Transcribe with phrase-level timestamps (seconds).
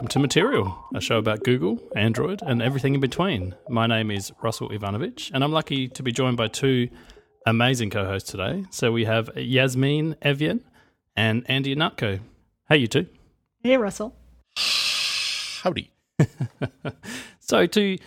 [0.00, 3.54] Welcome to Material, a show about Google, Android, and everything in between.
[3.68, 6.88] My name is Russell Ivanovich, and I'm lucky to be joined by two
[7.44, 8.64] amazing co hosts today.
[8.70, 10.60] So we have Yasmin Evjen
[11.16, 12.20] and Andy Ihnatko.
[12.70, 13.08] Hey, you two.
[13.62, 14.16] Hey, Russell.
[14.56, 15.90] Howdy.
[17.40, 17.98] So, to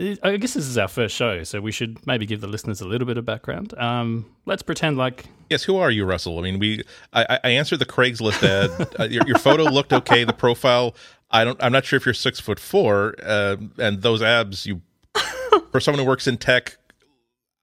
[0.00, 2.86] I guess this is our first show, so we should maybe give the listeners a
[2.86, 3.76] little bit of background.
[3.78, 6.38] Um, let's pretend like Yes, who are you, Russell?
[6.38, 8.94] I mean, we I, I answered the Craigslist ad.
[9.00, 10.24] uh, your, your photo looked okay.
[10.24, 10.94] The profile,
[11.30, 11.62] I don't.
[11.62, 14.66] I'm not sure if you're six foot four, uh, and those abs.
[14.66, 14.82] You
[15.72, 16.76] for someone who works in tech,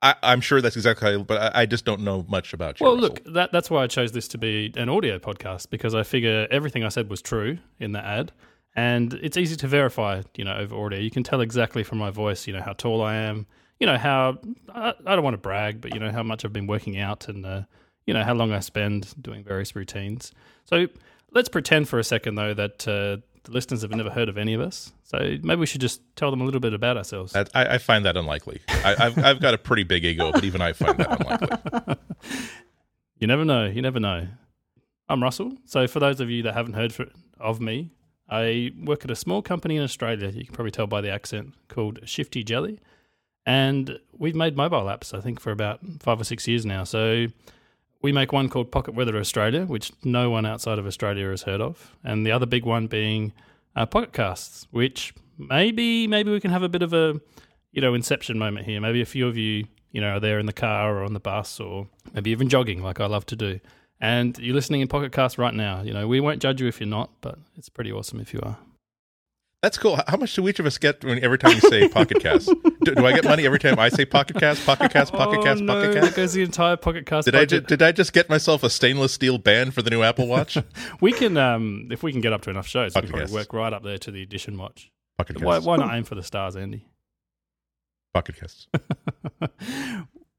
[0.02, 1.18] I, I'm sure that's exactly.
[1.22, 2.86] But I, I just don't know much about you.
[2.86, 3.10] Well, Russell.
[3.10, 6.48] look, that, that's why I chose this to be an audio podcast because I figure
[6.52, 8.32] everything I said was true in the ad,
[8.76, 10.22] and it's easy to verify.
[10.36, 12.48] You know, over audio, you can tell exactly from my voice.
[12.48, 13.46] You know how tall I am.
[13.80, 14.38] You know how
[14.74, 17.28] I, I don't want to brag, but you know how much I've been working out,
[17.28, 17.64] and uh,
[18.06, 20.32] you know how long I spend doing various routines.
[20.66, 20.88] So
[21.32, 24.54] let's pretend for a second though that uh, the listeners have never heard of any
[24.54, 24.92] of us.
[25.04, 27.36] So maybe we should just tell them a little bit about ourselves.
[27.36, 28.62] I, I find that unlikely.
[28.70, 31.96] I, I've I've got a pretty big ego, but even I find that unlikely.
[33.18, 33.66] You never know.
[33.66, 34.28] You never know.
[35.08, 35.54] I'm Russell.
[35.66, 37.06] So, for those of you that haven't heard for,
[37.40, 37.92] of me,
[38.30, 40.30] I work at a small company in Australia.
[40.30, 42.80] You can probably tell by the accent called Shifty Jelly.
[43.46, 46.84] And we've made mobile apps, I think, for about five or six years now.
[46.84, 47.28] So,
[48.02, 51.60] we make one called Pocket Weather Australia, which no one outside of Australia has heard
[51.60, 51.96] of.
[52.04, 53.34] And the other big one being
[53.76, 57.20] uh, Pocket Casts, which maybe maybe we can have a bit of a
[57.72, 58.80] you know inception moment here.
[58.80, 61.20] Maybe a few of you you know are there in the car or on the
[61.20, 63.60] bus or maybe even jogging, like I love to do.
[64.02, 65.82] And you're listening in Pocket Cast right now.
[65.82, 68.42] You know we won't judge you if you're not, but it's pretty awesome if you
[68.44, 68.58] are.
[69.66, 70.00] That's cool.
[70.08, 72.54] How much do each of us get when every time you say Pocket Cast?
[72.84, 74.64] Do, do I get money every time I say Pocket Cast?
[74.64, 75.12] Pocket Cast?
[75.14, 75.64] Pocket Cast?
[75.64, 76.16] oh, Pocket no, Cast?
[76.16, 77.26] Goes the entire Pocket Cast.
[77.26, 80.04] Did I ju- did I just get myself a stainless steel band for the new
[80.04, 80.60] Apple Watch?
[81.02, 83.54] we can, um, if we can get up to enough shows, we can probably work
[83.54, 84.92] right up there to the edition watch.
[85.18, 86.86] Pocket Why, why not aim for the stars, Andy?
[88.14, 88.68] Pocket casts.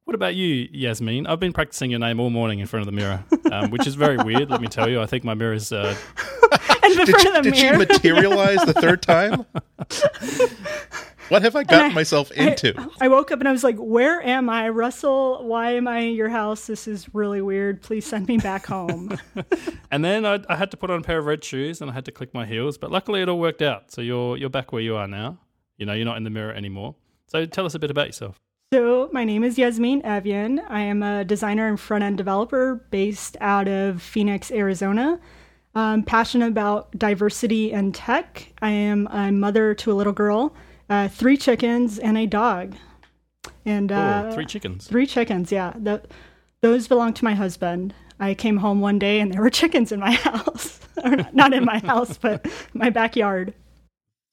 [0.07, 1.27] What about you, Yasmin?
[1.27, 3.97] I've been practicing your name all morning in front of the mirror, um, which is
[3.97, 4.49] very weird.
[4.49, 5.01] Let me tell you.
[5.03, 5.97] I think my mirror's uh,
[6.85, 9.45] in Did, front she, of the did she materialize the third time?
[11.29, 12.73] What have I gotten I- myself into?
[13.01, 15.45] I woke up and I was like, "Where am I, Russell?
[15.45, 16.69] Why am I in your house?
[16.69, 17.83] This is really weird.
[17.83, 19.19] Please send me back home."
[19.91, 21.95] And then I, I had to put on a pair of red shoes and I
[21.95, 23.91] had to click my heels, but luckily it all worked out.
[23.91, 25.39] So you're you're back where you are now.
[25.79, 26.95] You know, you're not in the mirror anymore.
[27.27, 28.41] So tell us a bit about yourself.
[28.73, 30.59] So, my name is Yasmin Evjen.
[30.69, 35.21] I am a designer and front end developer based out of Phoenix, Arizona.
[35.77, 38.53] I'm passionate about diversity and tech.
[38.61, 40.53] I am a mother to a little girl,
[40.91, 42.75] uh, three chickens, and a dog.
[43.65, 44.89] And uh, oh, three chickens.
[44.89, 45.73] Three chickens, yeah.
[45.73, 46.01] Th
[46.61, 47.95] those belong to my husband.
[48.19, 50.81] I came home one day and there were chickens in my house.
[51.33, 52.45] not in my house, but
[52.75, 53.55] my backyard.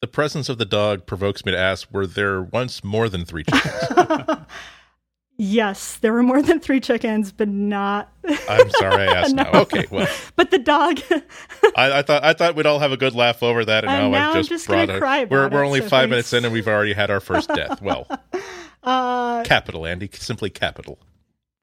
[0.03, 3.45] The presence of the dog provokes me to ask: Were there once more than three
[3.45, 4.37] chickens?
[5.37, 8.11] Yes, there were more than three chickens, but not.
[8.49, 9.33] I'm sorry I asked.
[9.35, 9.43] No.
[9.43, 9.85] Now, okay.
[9.89, 10.99] Well, but the dog.
[11.75, 14.11] I, I thought I thought we'd all have a good laugh over that, and And
[14.11, 15.01] now, now I've just, just brought gonna a.
[15.01, 17.19] cry we're about we're it, only so five minutes in, and we've already had our
[17.21, 17.81] first death.
[17.81, 18.05] Well,
[18.83, 20.99] uh, capital, Andy, simply capital.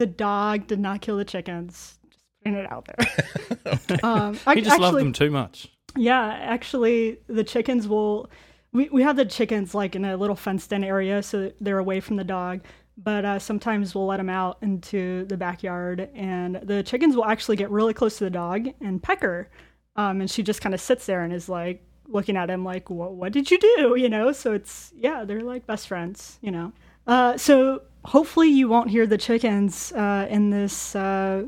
[0.00, 1.98] the dog did not kill the chickens.
[2.10, 4.00] Just putting it out there.
[4.02, 5.68] um, He ac- just loved them too much.
[5.96, 8.30] Yeah, actually, the chickens will.
[8.72, 12.00] We, we have the chickens like in a little fenced in area, so they're away
[12.00, 12.60] from the dog.
[12.96, 17.56] But uh, sometimes we'll let them out into the backyard, and the chickens will actually
[17.56, 19.50] get really close to the dog and peck her.
[19.96, 22.90] Um, and she just kind of sits there and is like looking at him like,
[22.90, 23.14] "What?
[23.14, 24.32] What did you do?" You know.
[24.32, 26.38] So it's yeah, they're like best friends.
[26.42, 26.72] You know.
[27.06, 31.44] Uh, so hopefully you won't hear the chickens uh, in this uh,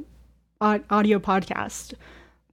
[0.61, 1.95] audio podcast.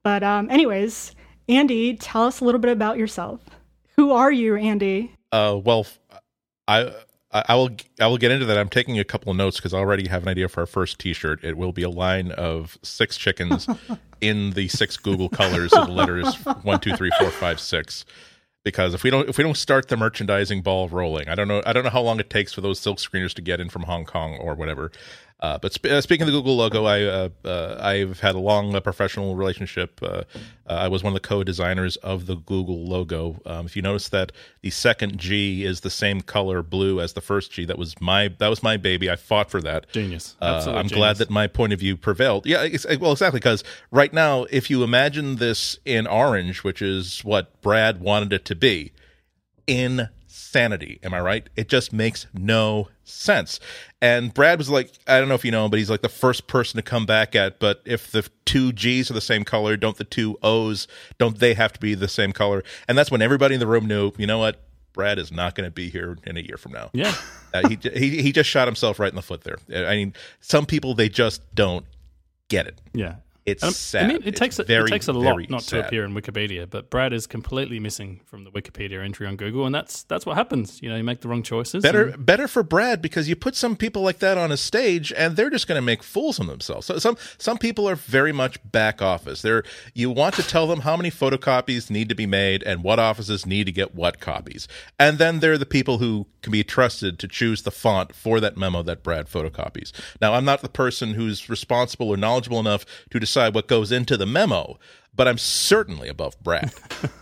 [0.04, 1.16] But um, anyways,
[1.50, 3.42] Andy, tell us a little bit about yourself.
[3.98, 5.12] Who are you, Andy?
[5.34, 5.86] Uh, well.
[6.68, 6.94] I
[7.32, 7.70] I will.
[8.00, 8.58] I will get into that.
[8.58, 10.98] I'm taking a couple of notes because I already have an idea for our first
[11.00, 11.44] T-shirt.
[11.44, 13.68] It will be a line of six chickens
[14.22, 18.06] in the six Google colors of the letters one, two, three, four, five, six.
[18.64, 21.62] Because if we don't, if we don't start the merchandising ball rolling, I don't know.
[21.66, 23.84] I don't know how long it takes for those silk screeners to get in from
[23.84, 24.92] Hong Kong or whatever.
[25.40, 28.40] Uh, but sp- uh, speaking of the Google logo, I uh, uh, I've had a
[28.40, 30.00] long uh, professional relationship.
[30.02, 30.24] Uh, uh,
[30.68, 33.40] I was one of the co-designers of the Google logo.
[33.46, 37.22] Um, if you notice that the second G is the same color blue as the
[37.22, 39.10] first G, that was my that was my baby.
[39.10, 39.90] I fought for that.
[39.94, 40.36] Genius.
[40.72, 40.92] I'm genius.
[40.92, 42.46] glad that my point of view prevailed.
[42.46, 43.40] Yeah, it's, well, exactly.
[43.40, 48.44] Because right now, if you imagine this in orange, which is what Brad wanted it
[48.46, 48.92] to be,
[50.40, 51.00] insanity.
[51.04, 51.50] Am I right?
[51.56, 53.60] It just makes no sense.
[54.02, 56.10] And Brad was like, I don't know if you know him, but he's like the
[56.10, 59.76] first person to come back at, but if the two G's are the same color,
[59.78, 60.88] don't the two O's,
[61.18, 62.64] don't they have to be the same color?
[62.88, 64.62] And that's when everybody in the room knew, you know what?
[64.94, 66.90] Brad is not going to be here in a year from now.
[66.94, 67.14] Yeah.
[67.52, 69.58] Uh, he, he he just shot himself right in the foot there.
[69.74, 71.84] I mean, some people they just don't
[72.48, 72.80] get it.
[72.94, 73.16] Yeah.
[73.50, 74.04] It's Um, sad.
[74.06, 75.82] I mean, it takes a, very, it takes a lot not sad.
[75.82, 79.66] to appear in Wikipedia, but Brad is completely missing from the Wikipedia entry on Google,
[79.66, 80.82] and that's that's what happens.
[80.82, 81.84] You know, you make the wrong choices.
[81.84, 85.12] Better, and- better for Brad because you put some people like that on a stage,
[85.16, 86.86] and they're just going to make fools of themselves.
[86.88, 89.42] So some some people are very much back office.
[89.42, 89.64] They're
[89.94, 93.46] you want to tell them how many photocopies need to be made and what offices
[93.46, 94.68] need to get what copies,
[95.00, 98.56] and then they're the people who can be trusted to choose the font for that
[98.56, 99.92] memo that Brad photocopies.
[100.22, 104.18] Now, I'm not the person who's responsible or knowledgeable enough to decide what goes into
[104.18, 104.78] the memo.
[105.16, 106.72] But I'm certainly above Brad.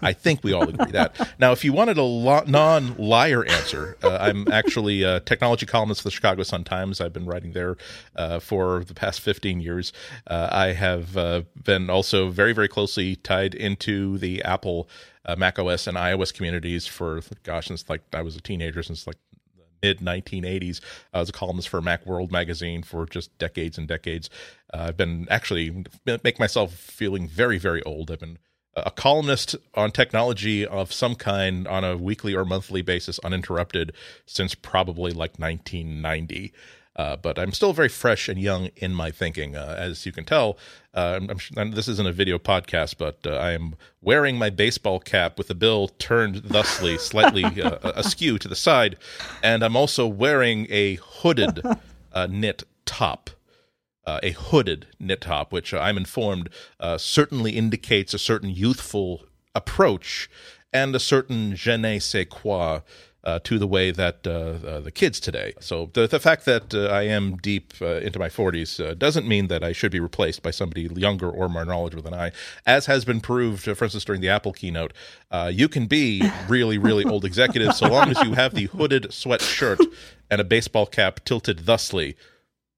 [0.02, 1.34] I think we all agree that.
[1.40, 6.10] Now, if you wanted a lo- non-liar answer, uh, I'm actually a technology columnist for
[6.10, 7.02] the Chicago Sun Times.
[7.02, 7.76] I've been writing there
[8.16, 9.94] uh, for the past 15 years.
[10.28, 14.90] Uh, I have uh, been also very, very closely tied into the Apple,
[15.26, 19.08] uh, Mac OS, and iOS communities for gosh, since like I was a teenager, since
[19.08, 19.18] like
[19.82, 20.82] mid 1980s.
[21.14, 24.30] I was a columnist for Macworld magazine for just decades and decades.
[24.74, 28.12] Uh, I've been actually make myself feeling very very old.
[28.12, 28.40] I've been
[28.86, 33.92] a columnist on technology of some kind on a weekly or monthly basis, uninterrupted,
[34.26, 36.54] since probably like 1990.
[36.98, 39.56] Uh, but I'm still very fresh and young in my thinking.
[39.56, 40.58] Uh, as you can tell,
[40.96, 45.00] uh, I'm, I'm, this isn't a video podcast, but uh, I am wearing my baseball
[45.00, 48.98] cap with the bill turned thusly slightly uh, askew to the side,
[49.44, 51.62] and I'm also wearing a hooded
[52.14, 53.30] uh, knit top.
[54.06, 60.30] Uh, a hooded knit top, which I'm informed uh, certainly indicates a certain youthful approach
[60.72, 62.82] and a certain je ne sais quoi
[63.28, 64.30] uh, to the way that uh,
[64.66, 65.54] uh, the kids today.
[65.60, 69.28] So the, the fact that uh, I am deep uh, into my 40s uh, doesn't
[69.28, 72.32] mean that I should be replaced by somebody younger or more knowledgeable than I,
[72.66, 74.94] as has been proved, for instance, during the Apple keynote.
[75.30, 79.04] Uh, you can be really, really old executive so long as you have the hooded
[79.10, 79.86] sweatshirt
[80.32, 82.16] and a baseball cap tilted thusly.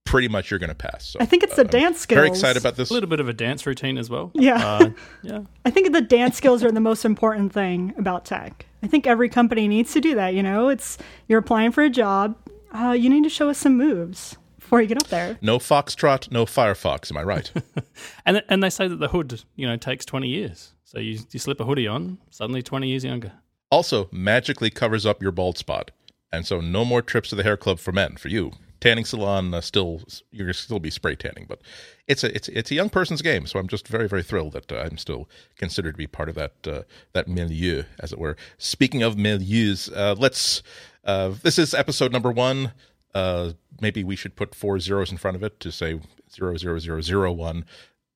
[0.10, 1.06] Pretty much, you're going to pass.
[1.10, 2.18] So, I think it's the uh, I'm dance skills.
[2.18, 2.90] Very excited about this.
[2.90, 4.32] a little bit of a dance routine as well.
[4.34, 4.56] Yeah.
[4.66, 4.90] Uh,
[5.22, 5.42] yeah.
[5.66, 8.66] I think the dance skills are the most important thing about tech.
[8.82, 10.34] I think every company needs to do that.
[10.34, 10.98] You know, it's
[11.28, 12.36] you're applying for a job.
[12.74, 15.38] Uh, you need to show us some moves before you get up there.
[15.42, 17.12] No foxtrot, no Firefox.
[17.12, 17.52] Am I right?
[18.26, 20.74] And and they say that the hood, you know, takes twenty years.
[20.86, 23.34] So you you slip a hoodie on, suddenly twenty years younger.
[23.72, 25.92] also, magically covers up your bald spot,
[26.32, 28.52] and so no more trips to the hair club for men for you.
[28.80, 31.62] Tanning salon uh, still you're still be spray tanning, but
[32.08, 33.46] it's a it's it's a young person's game.
[33.46, 36.36] So I'm just very very thrilled that uh, I'm still considered to be part of
[36.36, 36.84] that uh,
[37.14, 38.38] that milieu, as it were.
[38.58, 40.64] Speaking of milieus, uh, let's.
[41.04, 42.74] Uh, this is episode number one.
[43.16, 46.00] Uh, maybe we should put four zeros in front of it to say
[46.32, 47.66] zero zero zero zero one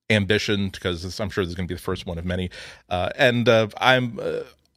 [0.09, 2.49] ambition because I'm sure this is going to be the first one of many.
[2.89, 4.19] Uh, and I'm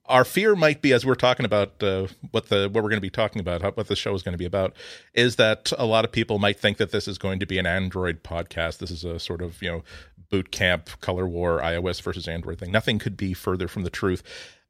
[0.09, 3.01] our fear might be as we're talking about uh, what the what we're going to
[3.01, 4.75] be talking about, how, what the show is going to be about,
[5.15, 7.67] is that a lot of people might think that this is going to be an
[7.67, 8.79] Android podcast.
[8.79, 9.83] This is a sort of you know
[10.31, 12.73] boot camp color war iOS versus Android thing.
[12.73, 14.23] Nothing could be further from the truth.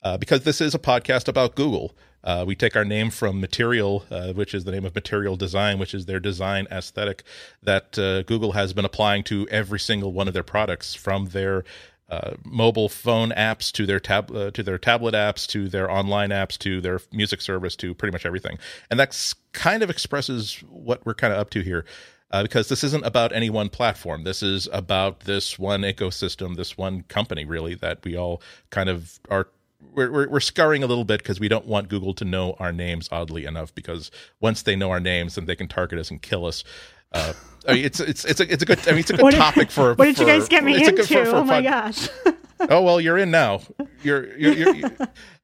[0.02, 1.96] Uh, because this is a podcast about Google.
[2.22, 5.78] Uh, we take our name from Material, uh, which is the name of Material Design,
[5.78, 7.22] which is their design aesthetic
[7.62, 11.64] that uh, Google has been applying to every single one of their products, from their
[12.08, 16.30] uh, mobile phone apps to their tab uh, to their tablet apps to their online
[16.30, 18.58] apps to their music service to pretty much everything.
[18.90, 21.84] And that's kind of expresses what we're kind of up to here.
[22.32, 24.24] Uh, because this isn't about any one platform.
[24.24, 29.20] This is about this one ecosystem, this one company, really, that we all kind of
[29.30, 29.46] are
[29.92, 32.72] we're, we're, we're scurrying a little bit because we don't want Google to know our
[32.72, 34.10] names oddly enough because
[34.40, 36.64] once they know our names, then they can target us and kill us.
[37.12, 37.32] Uh,
[37.68, 39.36] I mean, it's it's it's a it's a good I mean it's a good did-
[39.36, 39.94] topic for.
[39.94, 41.02] What did you guys get me it's a into?
[41.02, 42.08] good for- for oh my gosh.
[42.60, 43.60] oh well, you're in now.
[44.02, 44.52] You're you're.
[44.52, 44.92] you're, you're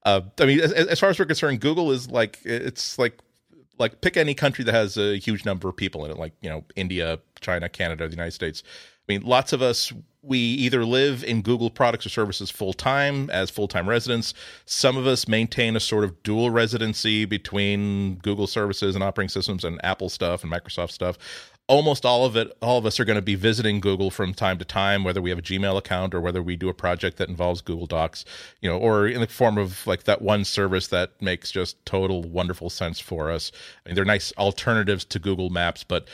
[0.05, 3.19] uh, I mean, as, as far as we're concerned, Google is like it's like
[3.79, 6.51] like pick any country that has a huge number of people in it, like you
[6.51, 8.63] know India, China, Canada, the United States.
[9.09, 9.93] I mean, lots of us
[10.25, 14.35] we either live in Google products or services full time as full time residents.
[14.67, 19.65] Some of us maintain a sort of dual residency between Google services and operating systems
[19.65, 21.19] and Apple stuff and Microsoft stuff
[21.69, 24.59] almost all of it all of us are going to be visiting google from time
[24.59, 27.29] to time whether we have a gmail account or whether we do a project that
[27.29, 28.25] involves google docs
[28.61, 32.23] you know or in the form of like that one service that makes just total
[32.23, 33.53] wonderful sense for us
[33.87, 36.09] i mean they're nice alternatives to google maps but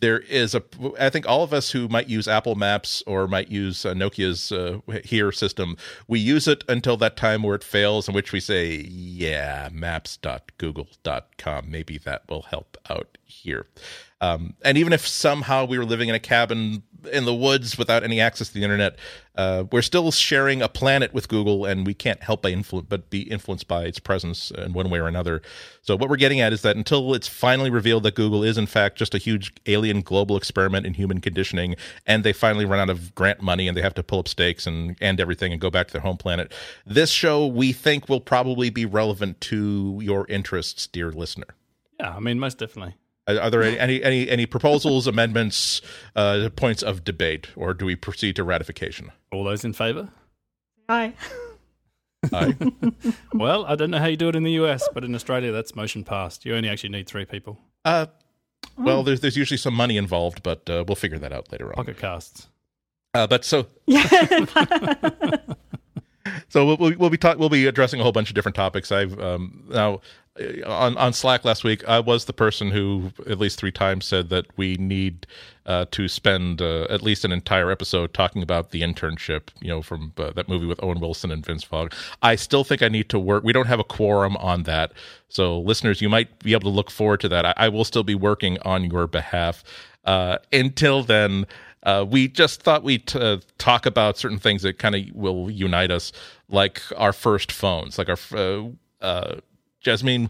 [0.00, 0.62] there is a
[0.98, 4.50] i think all of us who might use apple maps or might use uh, nokia's
[4.52, 5.76] uh, here system
[6.08, 11.70] we use it until that time where it fails in which we say yeah maps.google.com
[11.70, 13.66] maybe that will help out here
[14.20, 18.04] um, and even if somehow we were living in a cabin in the woods without
[18.04, 18.96] any access to the internet,
[19.36, 23.08] uh, we're still sharing a planet with Google, and we can't help but, influ- but
[23.08, 25.40] be influenced by its presence in one way or another.
[25.80, 28.66] So what we're getting at is that until it's finally revealed that Google is in
[28.66, 32.90] fact just a huge alien global experiment in human conditioning, and they finally run out
[32.90, 35.70] of grant money and they have to pull up stakes and end everything and go
[35.70, 36.52] back to their home planet,
[36.84, 41.46] this show we think will probably be relevant to your interests, dear listener.
[41.98, 42.96] Yeah, I mean, most definitely.
[43.38, 45.80] Are there any any any proposals, amendments,
[46.16, 49.10] uh, points of debate, or do we proceed to ratification?
[49.32, 50.08] All those in favour?
[50.88, 51.14] Aye.
[52.32, 52.56] Aye.
[53.34, 55.74] well, I don't know how you do it in the US, but in Australia, that's
[55.74, 56.44] motion passed.
[56.44, 57.58] You only actually need three people.
[57.84, 58.06] Uh,
[58.76, 61.74] well, there's there's usually some money involved, but uh, we'll figure that out later on.
[61.74, 62.48] Pocket casts.
[63.14, 64.46] Uh, but so Yeah.
[66.48, 68.92] so we'll, we'll, be we'll be addressing a whole bunch of different topics.
[68.92, 70.00] I've um, now
[70.38, 71.86] uh, on on Slack last week.
[71.88, 75.26] I was the person who at least three times said that we need
[75.66, 79.48] uh, to spend uh, at least an entire episode talking about the internship.
[79.60, 81.88] You know, from uh, that movie with Owen Wilson and Vince Vaughn.
[82.22, 83.42] I still think I need to work.
[83.44, 84.92] We don't have a quorum on that,
[85.28, 87.44] so listeners, you might be able to look forward to that.
[87.44, 89.64] I, I will still be working on your behalf.
[90.04, 91.46] Uh, until then.
[91.82, 95.90] Uh, we just thought we'd uh, talk about certain things that kind of will unite
[95.90, 96.12] us,
[96.48, 97.96] like our first phones.
[97.96, 98.68] Like our, uh,
[99.00, 99.40] uh,
[99.80, 100.28] Jasmine,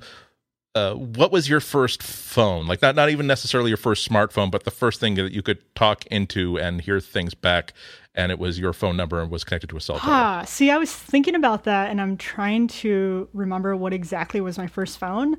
[0.75, 2.67] uh, what was your first phone?
[2.67, 5.59] Like not not even necessarily your first smartphone, but the first thing that you could
[5.75, 7.73] talk into and hear things back,
[8.15, 10.11] and it was your phone number and was connected to a cell tower.
[10.13, 14.59] Ah, see, I was thinking about that, and I'm trying to remember what exactly was
[14.59, 15.37] my first phone.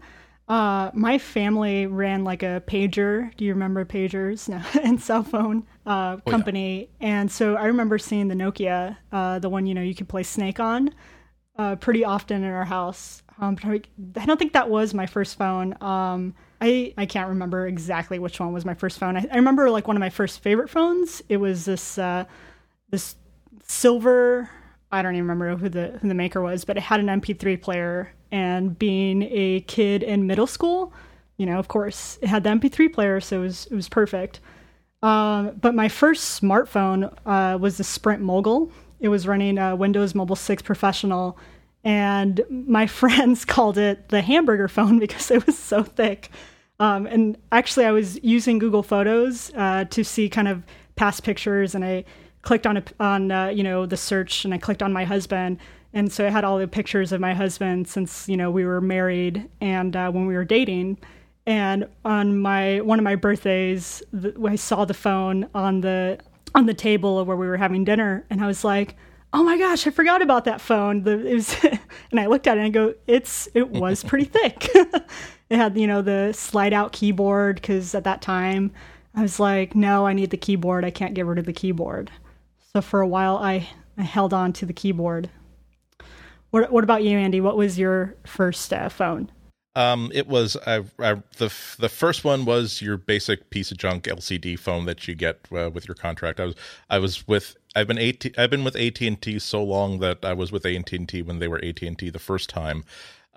[0.51, 3.33] Uh, my family ran like a pager.
[3.37, 4.49] Do you remember pagers?
[4.51, 6.29] No, and cell phone uh, yeah.
[6.29, 6.89] company.
[6.99, 10.23] And so I remember seeing the Nokia, uh, the one you know you could play
[10.23, 10.93] Snake on,
[11.57, 13.23] uh, pretty often in our house.
[13.39, 15.73] Um, I don't think that was my first phone.
[15.81, 19.15] Um, I I can't remember exactly which one was my first phone.
[19.15, 21.21] I, I remember like one of my first favorite phones.
[21.29, 22.25] It was this uh,
[22.89, 23.15] this
[23.63, 24.49] silver.
[24.91, 27.61] I don't even remember who the who the maker was, but it had an MP3
[27.61, 28.11] player.
[28.31, 30.93] And being a kid in middle school,
[31.37, 34.39] you know, of course, it had the MP3 player, so it was it was perfect.
[35.03, 38.71] Um, but my first smartphone uh, was the Sprint Mogul.
[38.99, 41.37] It was running uh, Windows Mobile 6 Professional,
[41.83, 46.29] and my friends called it the hamburger phone because it was so thick.
[46.79, 50.63] Um, and actually, I was using Google Photos uh, to see kind of
[50.95, 52.05] past pictures, and I
[52.41, 55.57] clicked on a, on uh, you know the search, and I clicked on my husband,
[55.93, 58.81] and so I had all the pictures of my husband since you know we were
[58.81, 60.97] married and uh, when we were dating.
[61.45, 66.19] And on my one of my birthdays, the, I saw the phone on the
[66.53, 68.95] on the table where we were having dinner, and I was like,
[69.33, 71.55] "Oh my gosh, I forgot about that phone." The, it was,
[72.11, 74.69] and I looked at it and I go, "It's it was pretty thick."
[75.49, 78.71] it had you know the slide out keyboard because at that time
[79.15, 80.85] I was like, "No, I need the keyboard.
[80.85, 82.11] I can't get rid of the keyboard."
[82.71, 83.67] So for a while, I
[83.97, 85.29] I held on to the keyboard.
[86.51, 87.41] What What about you, Andy?
[87.41, 89.31] What was your first uh, phone?
[89.73, 94.03] Um, it was I, I, the the first one was your basic piece of junk
[94.03, 96.41] LCD phone that you get uh, with your contract.
[96.41, 96.55] I was
[96.89, 100.25] I was with I've been AT, I've been with AT and T so long that
[100.25, 102.83] I was with AT and T when they were AT and T the first time.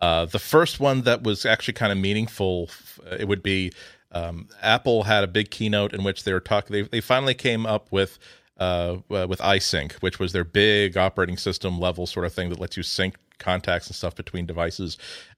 [0.03, 2.69] Uh, the first one that was actually kind of meaningful,
[3.17, 3.73] it would be
[4.11, 6.75] um, Apple had a big keynote in which they were talking.
[6.75, 8.19] They they finally came up with
[8.59, 12.61] uh, uh, with iSync, which was their big operating system level sort of thing that
[12.61, 14.97] lets you sync contacts and stuff between devices.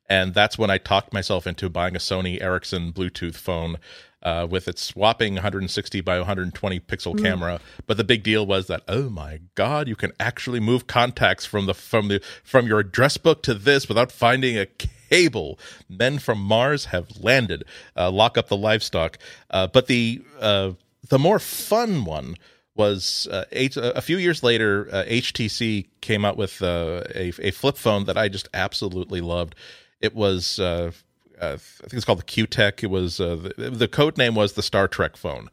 [0.09, 3.79] And that's when I talked myself into buying a Sony Ericsson Bluetooth phone
[4.23, 7.61] uh, with its whopping 160 by 120 pixel camera.
[7.87, 11.67] But the big deal was that oh my god, you can actually move contacts from
[11.67, 15.59] the from the from your address book to this without finding a cable.
[15.89, 17.65] Men from Mars have landed.
[17.97, 19.19] Uh, lock up the livestock.
[19.51, 20.73] Uh, but the uh,
[21.09, 22.37] the more fun one
[22.77, 24.89] was uh, H- a few years later.
[24.93, 29.55] Uh, HTC came out with uh, a a flip phone that I just absolutely loved.
[30.01, 30.93] It was uh,
[31.41, 32.83] uh, I think it's called the Qtek.
[32.83, 35.49] It was uh, the, the code name was the Star Trek phone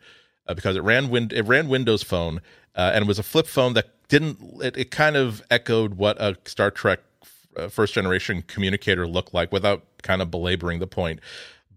[0.56, 2.42] because it ran win- it ran Windows Phone
[2.76, 6.38] and it was a flip phone that didn't it, it kind of echoed what a
[6.46, 7.00] Star Trek
[7.70, 11.20] first generation communicator looked like without kind of belaboring the point.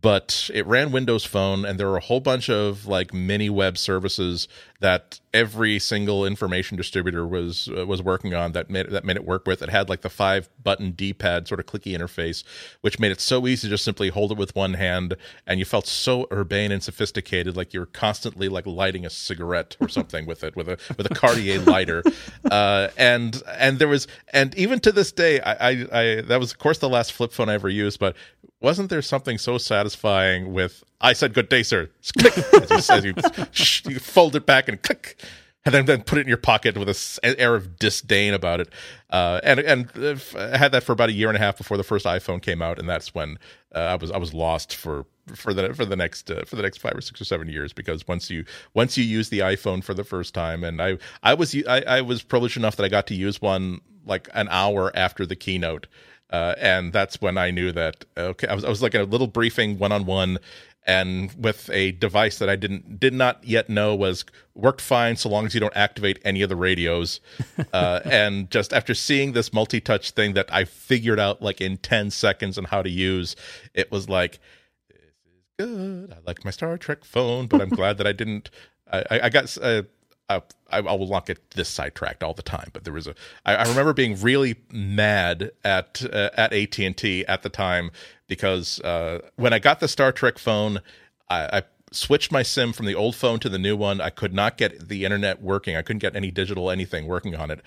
[0.06, 3.76] But it ran Windows Phone, and there were a whole bunch of like mini web
[3.76, 4.46] services
[4.80, 9.24] that every single information distributor was uh, was working on that made that made it
[9.24, 9.62] work with.
[9.62, 12.44] It had like the five button D pad sort of clicky interface,
[12.82, 15.64] which made it so easy to just simply hold it with one hand, and you
[15.64, 20.24] felt so urbane and sophisticated, like you were constantly like lighting a cigarette or something
[20.24, 22.04] with it with a with a Cartier lighter,
[22.50, 26.52] uh, and and there was and even to this day, I, I, I that was
[26.52, 28.14] of course the last flip phone I ever used, but
[28.60, 31.90] wasn't there something so satisfying with I said good day, sir.
[32.18, 32.36] Click
[32.70, 33.14] as you, as you,
[33.52, 35.22] sh- you fold it back and click,
[35.64, 36.88] and then, then put it in your pocket with
[37.22, 38.68] an air of disdain about it.
[39.10, 39.90] Uh, and and
[40.36, 42.62] I had that for about a year and a half before the first iPhone came
[42.62, 43.38] out, and that's when
[43.74, 46.62] uh, I was I was lost for for the for the next uh, for the
[46.62, 48.44] next five or six or seven years because once you
[48.74, 52.00] once you use the iPhone for the first time, and I I was I, I
[52.00, 55.88] was privileged enough that I got to use one like an hour after the keynote.
[56.30, 59.28] Uh, and that's when I knew that okay, I was I was like a little
[59.28, 60.38] briefing one on one,
[60.84, 65.28] and with a device that I didn't did not yet know was worked fine so
[65.28, 67.20] long as you don't activate any of the radios.
[67.72, 72.10] Uh, and just after seeing this multi-touch thing that I figured out like in ten
[72.10, 73.36] seconds on how to use,
[73.74, 74.38] it was like
[74.88, 76.12] this is good.
[76.12, 78.50] I like my Star Trek phone, but I'm glad that I didn't.
[78.90, 79.56] I, I got.
[79.60, 79.82] Uh,
[80.28, 83.14] I, I will not get this sidetracked all the time, but there was a.
[83.44, 87.90] I, I remember being really mad at uh, at AT and T at the time
[88.26, 90.80] because uh, when I got the Star Trek phone,
[91.30, 94.00] I, I switched my sim from the old phone to the new one.
[94.00, 95.76] I could not get the internet working.
[95.76, 97.60] I couldn't get any digital anything working on it.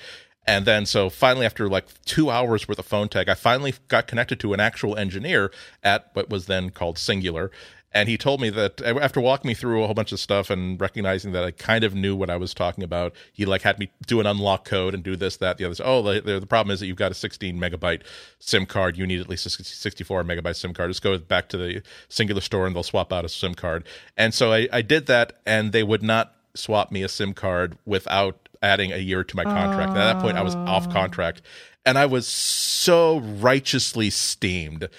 [0.45, 4.07] And then, so finally, after like two hours worth of phone tag, I finally got
[4.07, 5.51] connected to an actual engineer
[5.83, 7.51] at what was then called Cingular
[7.91, 10.79] and he told me that after walking me through a whole bunch of stuff and
[10.79, 13.89] recognizing that I kind of knew what I was talking about, he like had me
[14.05, 15.75] do an unlock code and do this, that, the other.
[15.83, 18.03] Oh, the, the, the problem is that you've got a 16 megabyte
[18.37, 18.95] SIM card.
[18.95, 20.91] You need at least a 64 megabyte SIM card.
[20.91, 23.87] Just go back to the Cingular store and they'll swap out a SIM card.
[24.15, 27.77] And so I, I did that, and they would not swap me a SIM card
[27.85, 29.93] without adding a year to my contract.
[29.93, 29.99] Uh...
[29.99, 31.41] At that point, I was off contract,
[31.85, 34.89] and I was so righteously steamed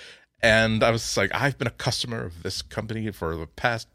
[0.43, 3.89] and I was like, I've been a customer of this company for the past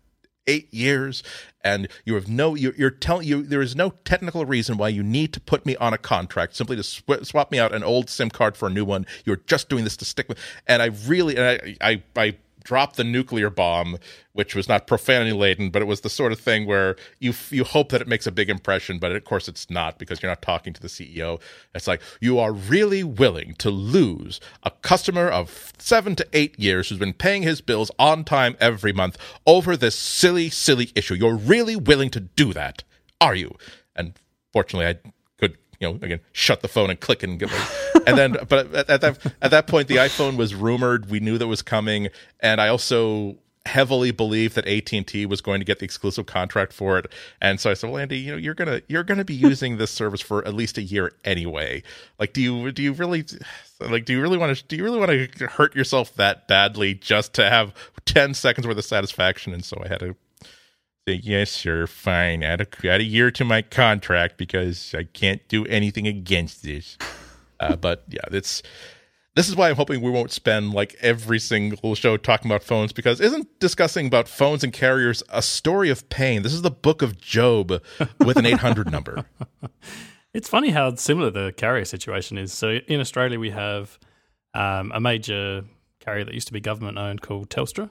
[0.47, 1.23] eight years,
[1.63, 5.03] and you have no, you're, you're telling you there is no technical reason why you
[5.03, 8.09] need to put me on a contract simply to sw- swap me out an old
[8.09, 9.05] SIM card for a new one.
[9.25, 10.37] You're just doing this to stick with,
[10.67, 13.97] and I really, and I, I, I dropped the nuclear bomb,
[14.33, 17.63] which was not profanity laden, but it was the sort of thing where you you
[17.63, 20.41] hope that it makes a big impression, but of course it's not because you're not
[20.41, 21.39] talking to the CEO.
[21.73, 26.89] It's like you are really willing to lose a customer of seven to eight years
[26.89, 31.13] who's been paying his bills on time every month over this silly, silly issue.
[31.13, 32.83] You're really willing to do that,
[33.21, 33.55] are you?
[33.95, 34.13] And
[34.51, 37.49] fortunately, I could you know again shut the phone and click and get
[38.05, 41.09] and then but at, at, that at that point the iphone was rumored.
[41.09, 42.09] We knew that was coming.
[42.39, 46.99] And i also heavily believed that AT&T was going to get the exclusive contract for
[46.99, 47.11] it.
[47.41, 49.33] And so I said well Andy you know you're going to you're going to be
[49.33, 51.81] using this service for at least a year anyway.
[52.19, 53.25] Like do you do you really
[53.79, 56.93] like do you really want to do you really want to hurt yourself that badly
[56.93, 57.73] just to have
[58.05, 59.53] 10 seconds worth of satisfaction?
[59.53, 60.15] And so I had to
[61.07, 62.41] say, yes, sir, fine.
[62.41, 66.97] Add a, add a year to my contract because I can't do anything against this.
[67.59, 68.61] Uh, but yeah, it's
[69.35, 72.93] this is why I'm hoping we won't spend like every single show talking about phones
[72.93, 76.41] because isn't discussing about phones and carriers a story of pain?
[76.41, 77.81] This is the book of Job
[78.19, 79.25] with an 800 number.
[80.33, 82.51] It's funny how similar the carrier situation is.
[82.51, 83.97] So in Australia, we have
[84.53, 85.63] um, a major
[86.01, 87.89] carrier that used to be government owned called Telstra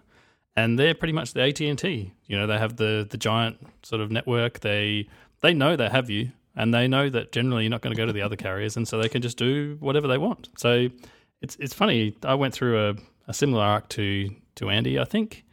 [0.57, 2.13] and they're pretty much the AT and T.
[2.27, 4.61] You know, they have the the giant sort of network.
[4.61, 5.09] They
[5.41, 8.07] they know they have you, and they know that generally you're not going to go
[8.07, 10.49] to the other carriers, and so they can just do whatever they want.
[10.57, 10.89] So
[11.41, 12.17] it's it's funny.
[12.23, 12.95] I went through a,
[13.29, 14.99] a similar arc to to Andy.
[14.99, 15.45] I think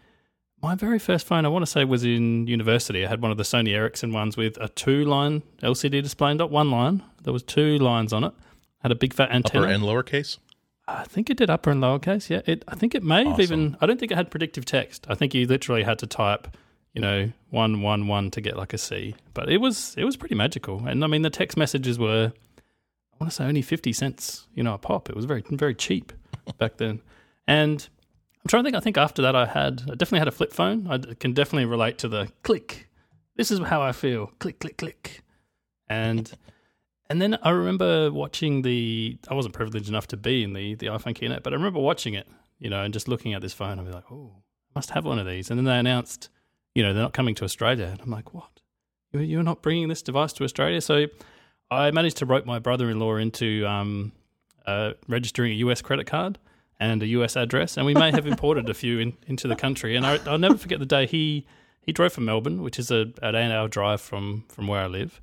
[0.62, 3.06] my very first phone, I want to say, was in university.
[3.06, 6.52] I had one of the Sony Ericsson ones with a two line LCD display, not
[6.52, 7.04] one line.
[7.24, 8.34] There was two lines on it.
[8.80, 9.66] Had a big fat antenna.
[9.66, 10.38] Upper and lowercase.
[10.88, 12.30] I think it did upper and lowercase.
[12.30, 12.64] Yeah, it.
[12.68, 13.32] I think it may awesome.
[13.32, 13.78] have even.
[13.82, 15.06] I don't think it had predictive text.
[15.10, 16.56] I think you literally had to type,
[16.94, 19.16] you know, one one one to get like a C.
[19.34, 20.86] But it was it was pretty magical.
[20.86, 24.48] And I mean, the text messages were, I want to say, only fifty cents.
[24.54, 25.10] You know, a pop.
[25.10, 26.12] It was very very cheap
[26.58, 27.02] back then.
[27.48, 27.88] And
[28.44, 28.76] I'm trying to think.
[28.76, 30.88] I think after that, I had I definitely had a flip phone.
[30.88, 32.90] I can definitely relate to the click.
[33.36, 34.28] This is how I feel.
[34.40, 35.22] Click click click.
[35.88, 36.32] And
[37.10, 39.18] and then I remember watching the.
[39.28, 42.14] I wasn't privileged enough to be in the the iPhone keynote, but I remember watching
[42.14, 42.28] it,
[42.60, 43.80] you know, and just looking at this phone.
[43.80, 46.30] I'd be like, "Oh, I must have one of these." And then they announced,
[46.76, 48.50] you know, they're not coming to Australia, and I'm like, "What?
[49.14, 51.08] You're not bringing this device to Australia?" So
[51.70, 54.12] I managed to rope my brother-in-law into um,
[54.66, 56.38] uh, registering a US credit card,
[56.82, 59.96] and a US address, and we may have imported a few in, into the country.
[59.96, 61.46] And I, will never forget the day he
[61.80, 64.88] he drove from Melbourne, which is a an eight hour drive from from where I
[64.88, 65.22] live,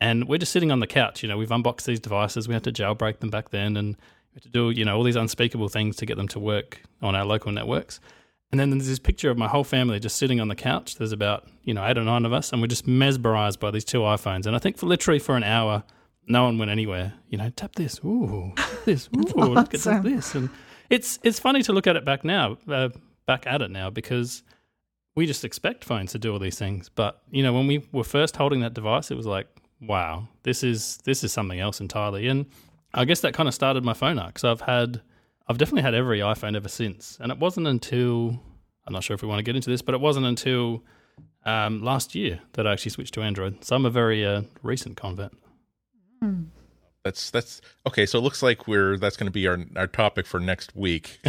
[0.00, 1.22] and we're just sitting on the couch.
[1.22, 2.48] You know, we've unboxed these devices.
[2.48, 5.02] We had to jailbreak them back then, and we had to do you know all
[5.02, 8.00] these unspeakable things to get them to work on our local networks.
[8.52, 10.96] And then there's this picture of my whole family just sitting on the couch.
[10.96, 13.84] There's about you know eight or nine of us, and we're just mesmerized by these
[13.84, 14.46] two iPhones.
[14.46, 15.84] And I think for literally for an hour,
[16.26, 17.14] no one went anywhere.
[17.28, 19.54] You know, tap this, ooh, tap this, ooh, awesome.
[19.54, 20.50] look at this, and
[20.88, 22.88] it's it's funny to look at it back now, uh,
[23.26, 24.42] back at it now because
[25.14, 26.88] we just expect phones to do all these things.
[26.88, 29.46] But you know, when we were first holding that device, it was like,
[29.80, 32.26] wow, this is this is something else entirely.
[32.26, 32.46] And
[32.94, 34.38] I guess that kind of started my phone arc.
[34.38, 35.00] So I've had,
[35.50, 37.18] I've definitely had every iPhone ever since.
[37.20, 38.40] And it wasn't until
[38.86, 40.84] I'm not sure if we want to get into this, but it wasn't until
[41.44, 43.64] um, last year that I actually switched to Android.
[43.64, 45.32] So I'm a very uh, recent convert.
[46.22, 46.46] Mm
[47.02, 50.26] that's that's okay so it looks like we're that's going to be our our topic
[50.26, 51.18] for next week.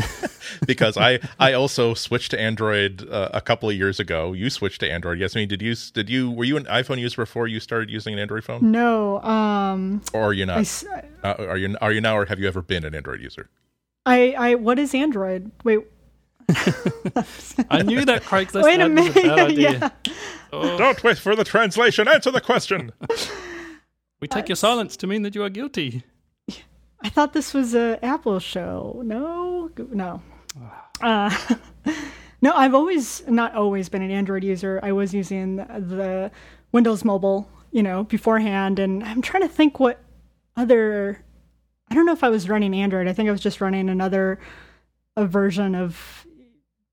[0.66, 4.34] Because i i also switched to android uh, a couple of years ago.
[4.34, 5.20] You switched to android.
[5.20, 7.90] Yes I mean did you did you were you an iphone user before you started
[7.90, 8.72] using an android phone?
[8.72, 10.84] No um or are you not?
[11.24, 13.50] I, uh, are you are you now or have you ever been an android user
[14.06, 15.80] i i what is android wait
[17.70, 19.16] I knew that Craigslist Wait a minute.
[19.16, 19.72] Was a bad idea.
[19.72, 20.14] Yeah.
[20.52, 20.78] Oh.
[20.78, 22.10] Don't wait for the translation.
[22.10, 22.92] Answer the question.
[24.20, 26.04] We take your silence to mean that you are guilty.
[27.04, 29.02] I thought this was a Apple show.
[29.04, 30.22] No, no.
[31.02, 31.36] Uh,
[32.42, 34.80] no, I've always not always been an Android user.
[34.84, 36.32] I was using the
[36.72, 40.04] Windows Mobile, you know, beforehand, and I'm trying to think what
[40.56, 41.24] other.
[41.92, 43.10] I don't know if I was running Android.
[43.10, 44.40] I think I was just running another
[45.18, 46.26] a version of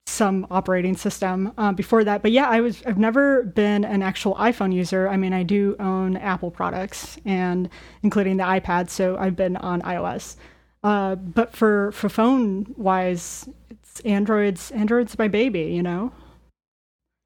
[0.08, 2.20] some operating system uh, before that.
[2.20, 5.08] But yeah, I was I've never been an actual iPhone user.
[5.08, 7.68] I mean, I do own Apple products and
[8.02, 10.34] including the iPad, so I've been on iOS.
[10.82, 16.11] Uh, but for for phone wise, it's Android's Android's my baby, you know.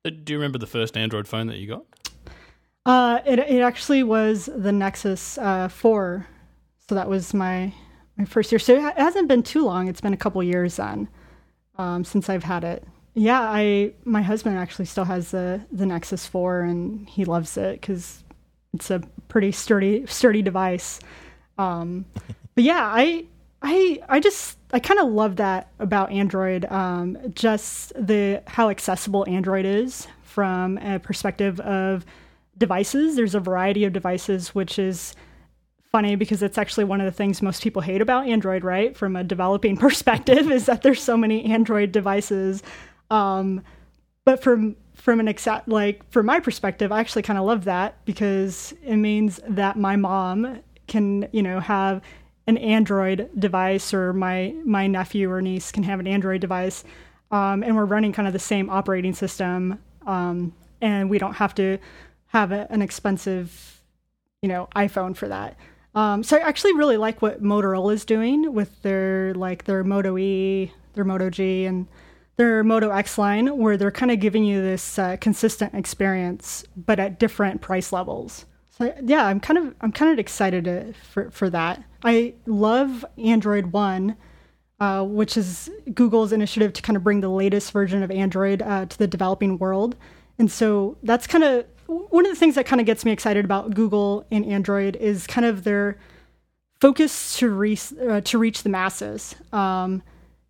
[0.04, 1.87] Uh, do you remember the first Android phone that you got?
[2.85, 6.26] Uh, it it actually was the Nexus uh, four,
[6.92, 7.72] so that was my
[8.18, 8.59] my first year.
[8.59, 9.88] So it hasn't been too long.
[9.88, 11.09] It's been a couple years then
[11.78, 12.87] um, since I've had it.
[13.14, 17.81] Yeah, I my husband actually still has the the Nexus 4 and he loves it
[17.81, 18.22] because
[18.74, 21.00] it's a pretty sturdy sturdy device.
[21.57, 22.05] Um,
[22.55, 23.24] but yeah, I
[23.62, 26.66] I I just I kind of love that about Android.
[26.66, 32.05] Um, just the how accessible Android is from a perspective of
[32.59, 33.16] devices.
[33.16, 35.16] There's a variety of devices, which is
[35.92, 38.96] funny because it's actually one of the things most people hate about Android, right?
[38.96, 42.62] From a developing perspective, is that there's so many Android devices.
[43.11, 43.62] Um,
[44.24, 48.05] but from from an exact like from my perspective, I actually kind of love that
[48.05, 52.00] because it means that my mom can you know have
[52.46, 56.85] an Android device, or my my nephew or niece can have an Android device,
[57.31, 61.55] um, and we're running kind of the same operating system, um, and we don't have
[61.57, 61.78] to
[62.28, 63.81] have a, an expensive
[64.40, 65.57] you know iPhone for that.
[65.94, 70.16] Um, so I actually really like what Motorola is doing with their like their Moto
[70.16, 71.87] E, their Moto G, and
[72.37, 76.98] their Moto X line, where they're kind of giving you this uh, consistent experience, but
[76.98, 78.46] at different price levels.
[78.70, 81.85] So yeah, I'm kind of I'm kind of excited to, for for that.
[82.02, 84.16] I love Android One,
[84.81, 88.87] uh, which is Google's initiative to kind of bring the latest version of Android uh,
[88.87, 89.94] to the developing world,
[90.38, 93.44] and so that's kind of one of the things that kind of gets me excited
[93.44, 95.98] about Google and Android is kind of their
[96.80, 99.34] focus to reach uh, to reach the masses.
[99.52, 100.02] Um,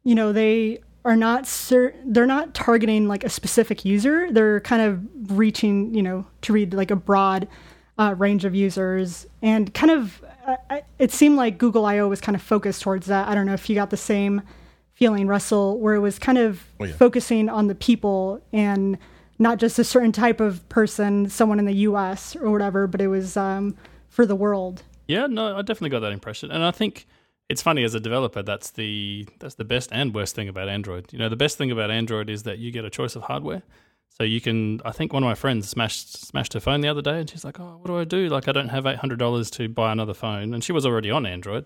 [0.05, 4.31] you know, they are not cer- they're not targeting like a specific user.
[4.31, 7.49] They're kind of reaching, you know, to read like a broad
[7.99, 10.25] uh, range of users and kind of.
[10.47, 13.29] Uh, it seemed like Google I/O was kind of focused towards that.
[13.29, 14.43] I don't know if you got the same
[14.95, 16.95] feeling, Russell, where it was kind of oh, yeah.
[16.95, 18.99] focusing on the people and
[19.39, 22.37] not just a certain type of person, someone in the U.S.
[22.37, 23.77] or whatever, but it was um,
[24.09, 24.83] for the world.
[25.07, 27.07] Yeah, no, I definitely got that impression, and I think
[27.49, 28.43] it's funny as a developer.
[28.43, 31.13] That's the that's the best and worst thing about Android.
[31.13, 33.63] You know, the best thing about Android is that you get a choice of hardware.
[34.09, 34.81] So you can.
[34.85, 37.45] I think one of my friends smashed smashed her phone the other day, and she's
[37.45, 38.29] like, "Oh, what do I do?
[38.29, 41.11] Like, I don't have eight hundred dollars to buy another phone." And she was already
[41.11, 41.65] on Android.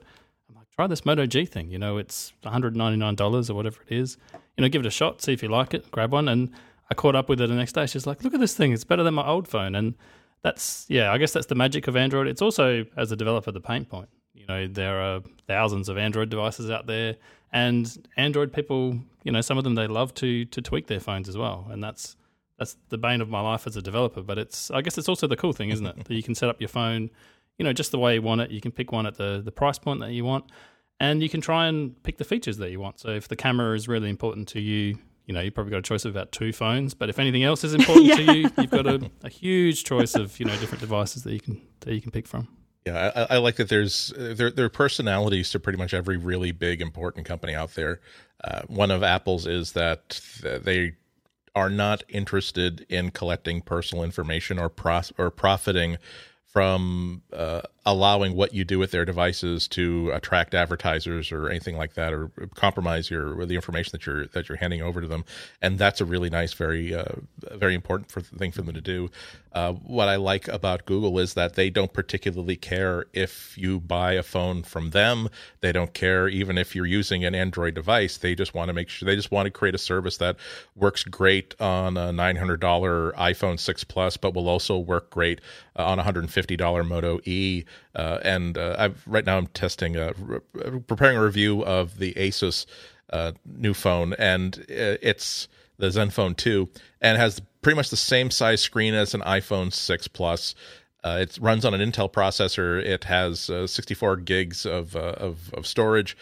[0.48, 1.70] I'm like, "Try this Moto G thing.
[1.70, 4.16] You know, it's one hundred ninety nine dollars or whatever it is.
[4.56, 6.50] You know, give it a shot, see if you like it, grab one." And
[6.90, 7.86] I caught up with her the next day.
[7.86, 9.94] She's like, "Look at this thing; it's better than my old phone." And
[10.42, 12.26] that's yeah, I guess that's the magic of Android.
[12.28, 14.08] It's also as a developer the pain point.
[14.34, 17.16] You know, there are thousands of Android devices out there,
[17.52, 21.28] and Android people, you know, some of them they love to to tweak their phones
[21.28, 22.16] as well, and that's
[22.58, 24.22] that's the bane of my life as a developer.
[24.22, 26.04] But it's I guess it's also the cool thing, isn't it?
[26.04, 27.10] that you can set up your phone,
[27.58, 28.50] you know, just the way you want it.
[28.50, 30.44] You can pick one at the the price point that you want.
[30.98, 32.98] and you can try and pick the features that you want.
[33.00, 35.82] So if the camera is really important to you, you know, you've probably got a
[35.82, 36.94] choice of about two phones.
[36.94, 38.16] But if anything else is important Yeah.
[38.16, 41.40] to you, you've got a, a huge choice of you know different devices that you
[41.40, 42.48] can that you can pick from.
[42.86, 43.68] Yeah, I, I like that.
[43.68, 47.74] There's uh, there there are personalities to pretty much every really big important company out
[47.74, 48.00] there.
[48.44, 50.92] Uh, one of Apple's is that they
[51.56, 55.96] are not interested in collecting personal information or pros- or profiting
[56.44, 61.94] from uh, allowing what you do with their devices to attract advertisers or anything like
[61.94, 65.24] that, or compromise your the information that you're that you're handing over to them.
[65.62, 67.14] And that's a really nice, very uh,
[67.52, 69.08] very important for, thing for them to do.
[69.52, 74.12] Uh, what I like about Google is that they don't particularly care if you buy
[74.12, 75.30] a phone from them.
[75.62, 78.18] They don't care even if you're using an Android device.
[78.18, 80.36] They just want to make sure they just want to create a service that
[80.74, 82.58] works great on a $900
[83.14, 85.40] iPhone 6 Plus, but will also work great
[85.76, 87.64] on a $150 Moto E.
[87.94, 90.12] Uh, and uh, I've, right now I'm testing, a,
[90.86, 92.66] preparing a review of the Asus
[93.10, 96.68] uh, new phone, and uh, it's the Zenfone 2,
[97.00, 100.54] and has pretty much the same size screen as an iPhone 6 Plus.
[101.04, 102.82] Uh, it runs on an Intel processor.
[102.82, 106.16] It has uh, 64 gigs of uh, of, of storage.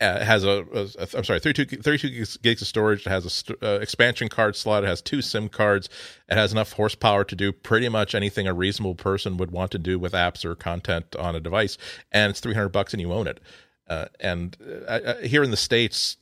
[0.00, 2.08] Uh, it has a, a, a I'm sorry, 32, 32
[2.42, 3.04] gigs- of storage.
[3.04, 4.84] It has a st- uh, expansion card slot.
[4.84, 5.88] It has two SIM cards.
[6.28, 9.78] It has enough horsepower to do pretty much anything a reasonable person would want to
[9.78, 11.78] do with apps or content on a device.
[12.12, 13.40] And it's 300 bucks, and you own it.
[13.88, 14.56] Uh, and
[14.86, 16.16] uh, here in the states,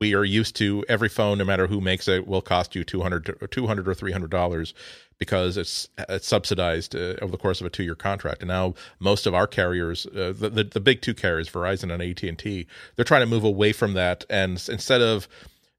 [0.00, 3.38] we are used to every phone, no matter who makes it, will cost you 200
[3.40, 4.74] or 200 or 300 dollars
[5.18, 8.42] because it's it's subsidized uh, over the course of a two year contract.
[8.42, 12.02] And now most of our carriers, uh, the, the the big two carriers, Verizon and
[12.02, 14.24] AT and T, they're trying to move away from that.
[14.28, 15.28] And instead of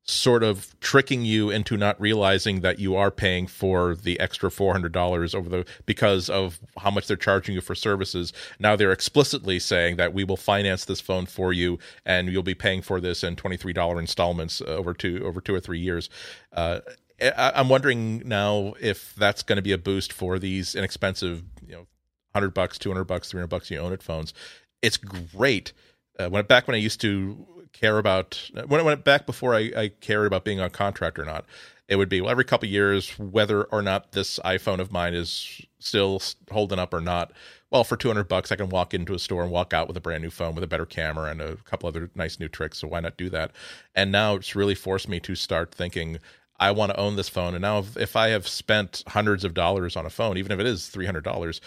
[0.10, 5.36] sort of tricking you into not realizing that you are paying for the extra $400
[5.36, 8.32] over the because of how much they're charging you for services.
[8.58, 12.56] Now they're explicitly saying that we will finance this phone for you and you'll be
[12.56, 16.10] paying for this in $23 installments over two over two or three years.
[16.54, 16.80] Uh,
[17.22, 21.74] I- i'm wondering now if that's going to be a boost for these inexpensive you
[21.74, 21.88] know
[22.34, 24.34] 100 bucks 200 bucks 300 bucks you own it phones.
[24.82, 25.74] It's great.
[26.20, 29.72] Uh, when back when I used to care about when I went back before I,
[29.76, 31.46] I cared about being on contract or not,
[31.88, 35.62] it would be well, every couple years whether or not this iPhone of mine is
[35.80, 37.32] still holding up or not.
[37.70, 39.98] Well, for two hundred bucks, I can walk into a store and walk out with
[39.98, 42.78] a brand new phone with a better camera and a couple other nice new tricks.
[42.78, 43.52] So why not do that?
[43.94, 46.20] And now it's really forced me to start thinking.
[46.60, 49.54] I want to own this phone, and now if, if I have spent hundreds of
[49.54, 51.62] dollars on a phone, even if it is three hundred dollars,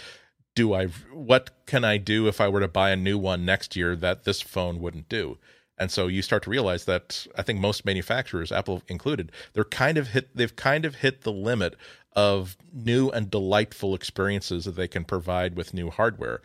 [0.56, 3.76] do I what can I do if I were to buy a new one next
[3.76, 5.38] year that this phone wouldn't do?
[5.80, 9.96] And so you start to realize that I think most manufacturers, Apple included, they're kind
[9.96, 11.74] of hit they've kind of hit the limit
[12.12, 16.42] of new and delightful experiences that they can provide with new hardware.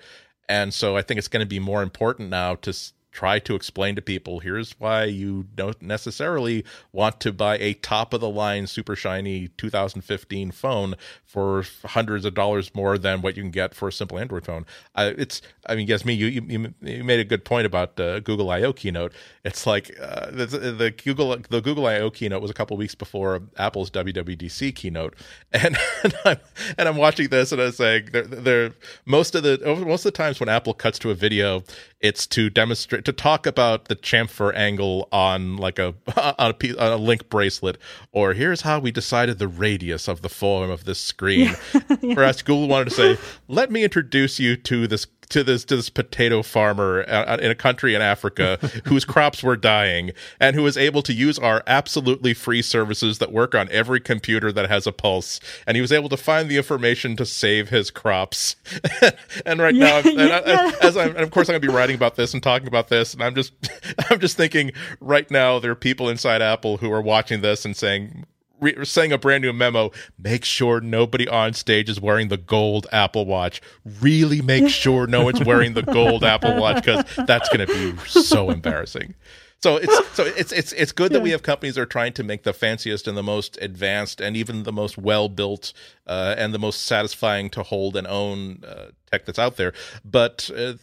[0.48, 2.74] And so I think it's going to be more important now to
[3.16, 8.14] try to explain to people here's why you don't necessarily want to buy a top
[8.14, 13.44] of the line super shiny 2015 phone for hundreds of dollars more than what you
[13.44, 14.66] can get for a simple android phone.
[14.96, 18.20] Uh, it's i mean guess me you, you you made a good point about uh,
[18.20, 19.14] google io keynote.
[19.46, 23.44] It's like uh, the, the google the google io keynote was a couple weeks before
[23.58, 25.16] apple's wwdc keynote.
[25.54, 26.38] And and i'm,
[26.78, 28.72] and I'm watching this and i'm saying they're, they're
[29.06, 31.64] most of the most of the times when apple cuts to a video
[32.06, 35.96] it's to demonstrate to talk about the chamfer angle on like a
[36.40, 37.78] on a, piece, on a link bracelet
[38.12, 41.50] or here's how we decided the radius of the form of this screen.
[42.02, 45.90] Whereas google wanted to say let me introduce you to this to this to this
[45.90, 50.78] potato farmer uh, in a country in Africa whose crops were dying and who was
[50.78, 54.92] able to use our absolutely free services that work on every computer that has a
[54.92, 55.40] pulse.
[55.68, 58.56] And he was able to find the information to save his crops.
[59.46, 61.74] And right now I'm, and I, as I'm and of course I'm going to be
[61.74, 63.54] writing about this and talking about this and I'm just
[64.10, 67.76] I'm just thinking right now there are people inside Apple who are watching this and
[67.76, 68.26] saying
[68.60, 72.88] re- saying a brand new memo make sure nobody on stage is wearing the gold
[72.92, 73.62] apple watch.
[74.02, 77.98] Really make sure no one's wearing the gold apple watch because that's going to be
[78.08, 79.16] so embarrassing.
[79.62, 82.24] So it's so it's it's it's good that we have companies that are trying to
[82.24, 85.74] make the fanciest and the most advanced and even the most well built
[86.06, 89.74] uh, and the most satisfying to hold and own uh, tech that's out there.
[90.04, 90.74] But uh,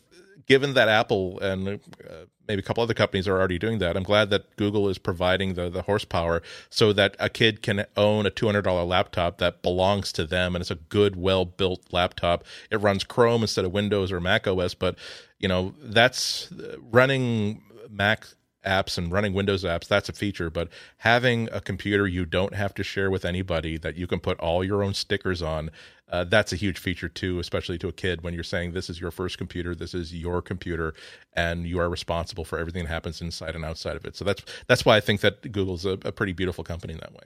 [0.46, 2.12] given that Apple and uh,
[2.48, 5.54] maybe a couple other companies are already doing that, I'm glad that Google is providing
[5.54, 10.24] the the horsepower so that a kid can own a $200 laptop that belongs to
[10.26, 12.44] them and it's a good, well built laptop.
[12.70, 14.96] It runs Chrome instead of Windows or Mac OS, but
[15.38, 16.48] you know that's
[16.90, 18.26] running Mac
[18.64, 20.50] apps and running Windows apps, that's a feature.
[20.50, 24.38] But having a computer you don't have to share with anybody that you can put
[24.40, 25.70] all your own stickers on,
[26.10, 29.00] uh, that's a huge feature too, especially to a kid when you're saying this is
[29.00, 30.94] your first computer, this is your computer,
[31.32, 34.16] and you are responsible for everything that happens inside and outside of it.
[34.16, 37.12] So that's that's why I think that Google's a, a pretty beautiful company in that
[37.12, 37.24] way.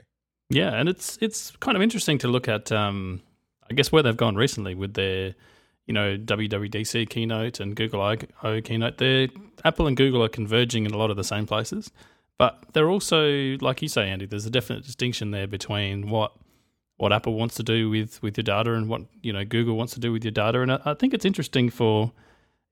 [0.51, 2.71] Yeah, and it's it's kind of interesting to look at.
[2.71, 3.23] Um,
[3.71, 5.35] I guess where they've gone recently with their,
[5.87, 8.99] you know, WWDC keynote and Google I/O keynote.
[8.99, 9.29] They're
[9.65, 11.91] Apple and Google are converging in a lot of the same places,
[12.39, 14.27] but they're also, like you say, Andy.
[14.27, 16.33] There's a definite distinction there between what
[16.97, 19.95] what Apple wants to do with with your data and what you know Google wants
[19.95, 20.61] to do with your data.
[20.61, 22.13] And I, I think it's interesting for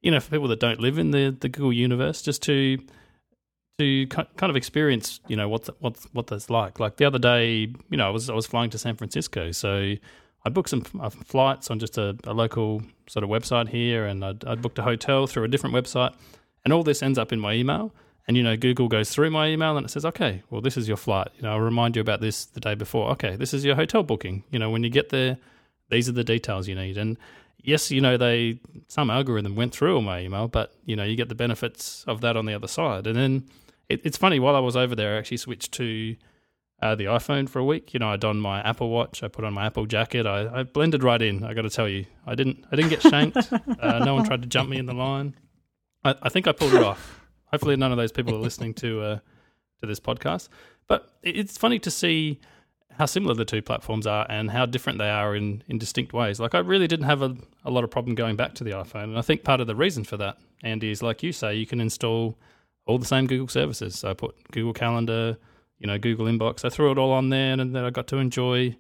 [0.03, 2.79] you know for people that don't live in the the Google universe just to
[3.79, 6.79] to kind of experience, you know, what's what's what that's like.
[6.79, 9.95] Like the other day, you know, I was I was flying to San Francisco, so
[10.45, 14.25] I booked some uh, flights on just a, a, local sort of website here, and
[14.25, 16.15] I'd, I'd, booked a hotel through a different website,
[16.65, 17.95] and all this ends up in my email.
[18.27, 20.89] And you know, Google goes through my email and it says, "Okay, well, this is
[20.89, 21.29] your flight.
[21.37, 23.11] You know, I'll remind you about this the day before.
[23.11, 24.45] Okay, this is your hotel booking.
[24.51, 25.39] You know, when you get there,
[25.91, 27.19] these are the details you need." And
[27.59, 31.17] yes, you know, they some algorithm went through all my email, but you know, you
[31.17, 33.07] get the benefits of that on the other side.
[33.07, 33.45] And then
[33.89, 34.39] it, it's funny.
[34.39, 36.17] While I was over there, I actually switched to
[36.83, 37.95] uh, the iPhone for a week.
[37.95, 40.63] You know, I donned my Apple Watch, I put on my Apple jacket, I, I
[40.65, 41.45] blended right in.
[41.45, 43.37] I got to tell you, I didn't, I didn't get shanked.
[43.81, 45.35] uh, no one tried to jump me in the line.
[46.05, 47.21] I, I, think I pulled it off.
[47.47, 49.19] Hopefully, none of those people are listening to uh,
[49.81, 50.49] to this podcast.
[50.87, 52.41] But it's funny to see
[52.99, 56.39] how similar the two platforms are and how different they are in, in distinct ways.
[56.39, 59.05] Like I really didn't have a, a lot of problem going back to the iPhone.
[59.05, 61.67] And I think part of the reason for that, Andy, is like you say, you
[61.67, 62.39] can install
[62.87, 63.99] all the same Google services.
[63.99, 65.39] So I put Google Calendar,
[65.79, 66.65] you know, Google Inbox.
[66.65, 68.77] I threw it all on there, and then I got to enjoy,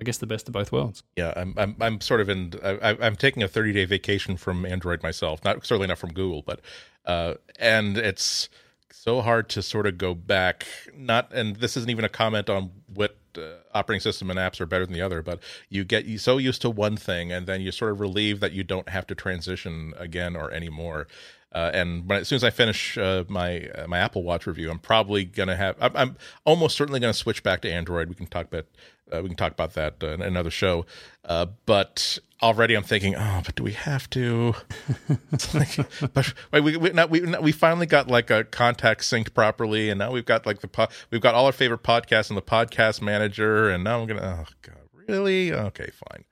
[0.00, 1.02] I guess, the best of both worlds.
[1.16, 2.54] Yeah, I'm I'm, I'm sort of in.
[2.62, 5.44] I, am taking a 30 day vacation from Android myself.
[5.44, 6.60] Not certainly not from Google, but
[7.04, 8.48] uh, and it's
[8.90, 10.66] so hard to sort of go back.
[10.96, 14.66] Not, and this isn't even a comment on what uh, operating system and apps are
[14.66, 17.72] better than the other, but you get so used to one thing, and then you
[17.72, 21.06] sort of relieve that you don't have to transition again or anymore.
[21.54, 24.70] Uh, and when, as soon as I finish uh, my uh, my Apple Watch review,
[24.70, 25.76] I'm probably gonna have.
[25.80, 28.08] I'm, I'm almost certainly gonna switch back to Android.
[28.08, 28.66] We can talk about
[29.12, 30.84] uh, we can talk about that in another show.
[31.24, 34.54] Uh, but already I'm thinking, oh, but do we have to?
[35.32, 35.76] It's like,
[36.12, 40.10] but we we, now, we we finally got like a contact synced properly, and now
[40.10, 43.70] we've got like the po- we've got all our favorite podcasts in the podcast manager,
[43.70, 44.44] and now I'm gonna.
[44.44, 45.52] Oh God, really?
[45.52, 46.24] Okay, fine.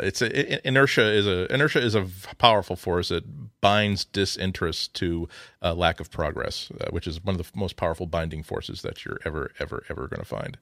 [0.00, 2.06] It's a, inertia is a inertia is a
[2.38, 3.10] powerful force.
[3.10, 3.24] It
[3.60, 5.28] binds disinterest to
[5.62, 9.04] uh, lack of progress, uh, which is one of the most powerful binding forces that
[9.04, 10.58] you're ever ever ever going to find.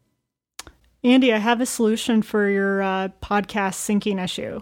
[1.05, 4.61] Andy, I have a solution for your uh, podcast syncing issue.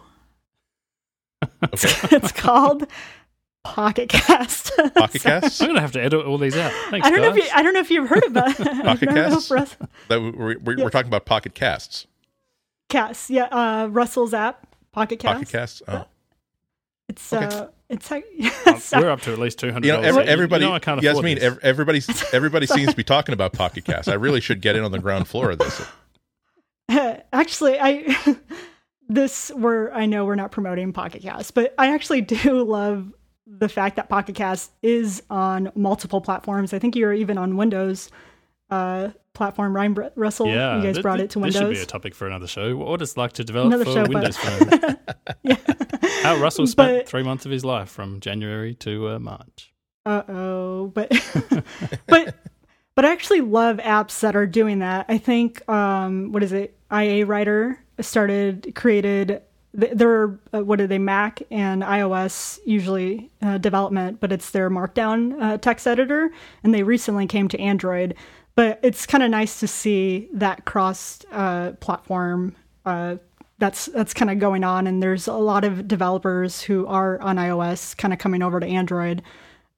[1.62, 2.87] it's called
[3.62, 4.72] Pocket Cast.
[4.94, 5.61] Pocket Cast.
[5.61, 6.72] I'm gonna have to edit all these out.
[6.90, 7.35] Thanks, I don't guys.
[7.35, 9.48] know if you, I don't know if you've heard about Pocket Casts.
[10.09, 10.85] That we're, we're, yeah.
[10.85, 12.06] we're talking about Pocket Casts.
[12.90, 15.35] Cast, yeah, uh, Russell's app, Pocket Cast.
[15.35, 15.83] Pocket Cast.
[15.88, 16.05] Oh.
[17.09, 17.46] It's okay.
[17.46, 18.24] uh, it's like
[19.03, 19.88] we're up to at least two hundred.
[19.88, 20.64] You know, every, everybody.
[20.64, 22.00] You know I can't yes, I mean, every, everybody.
[22.33, 24.09] Everybody seems to be talking about Pocket Cast.
[24.09, 25.83] I really should get in on the ground floor of this.
[27.33, 28.16] Actually, I
[29.09, 33.12] this we're I know we're not promoting Pocket Cast, but I actually do love
[33.44, 36.72] the fact that Pocket Cast is on multiple platforms.
[36.72, 38.09] I think you're even on Windows.
[38.70, 39.74] Uh, platform.
[39.74, 41.54] Ryan Russell, yeah, you guys th- brought th- it to Windows.
[41.54, 42.76] This should be a topic for another show.
[42.76, 44.96] What it's like to develop another for show, Windows Phone.
[45.42, 45.56] yeah.
[46.22, 49.72] How Russell spent but, three months of his life from January to uh, March.
[50.06, 51.11] Uh oh, but
[52.06, 52.35] but
[52.94, 55.06] but I actually love apps that are doing that.
[55.09, 56.76] I think um, what is it?
[56.92, 59.42] IA Writer started created.
[59.72, 60.98] They're uh, what are they?
[60.98, 66.30] Mac and iOS usually uh, development, but it's their Markdown uh, text editor,
[66.64, 68.14] and they recently came to Android
[68.54, 73.16] but it's kind of nice to see that cross uh, platform uh,
[73.58, 74.86] that's that's kind of going on.
[74.86, 78.66] And there's a lot of developers who are on ios kind of coming over to
[78.66, 79.22] android.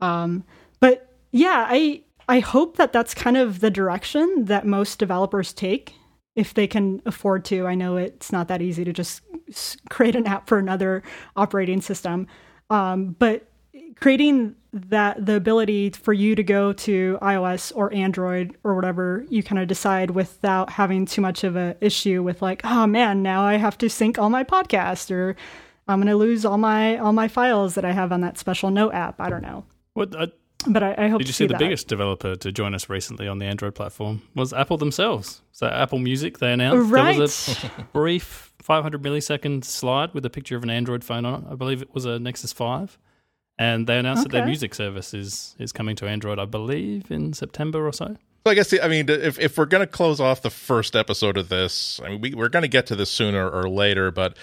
[0.00, 0.44] Um,
[0.80, 5.94] but yeah i i hope that that's kind of the direction that most developers take
[6.34, 7.66] if they can afford to.
[7.66, 9.20] I know it's not that easy to just
[9.90, 11.02] create an app for another
[11.36, 12.26] operating system.
[12.70, 13.46] Um, but
[14.02, 19.44] creating that the ability for you to go to iOS or Android or whatever you
[19.44, 23.44] kind of decide without having too much of an issue with like, oh man, now
[23.44, 25.36] I have to sync all my podcasts or
[25.86, 28.70] I'm going to lose all my all my files that I have on that special
[28.70, 29.20] note app.
[29.20, 29.64] I don't know.
[29.94, 30.16] What?
[30.16, 30.26] Uh,
[30.66, 31.18] but I, I, hope.
[31.20, 31.60] Did you see, see the that.
[31.60, 35.42] biggest developer to join us recently on the Android platform was Apple themselves?
[35.52, 37.12] So Apple Music they announced right.
[37.12, 41.44] there was a brief 500 millisecond slide with a picture of an Android phone on
[41.44, 41.52] it.
[41.52, 42.98] I believe it was a Nexus Five
[43.62, 47.32] and they announced that their music service is is coming to Android, I believe, in
[47.32, 48.16] September or so.
[48.44, 50.96] So I guess the, I mean if if we're going to close off the first
[50.96, 54.10] episode of this, I mean we we're going to get to this sooner or later,
[54.10, 54.36] but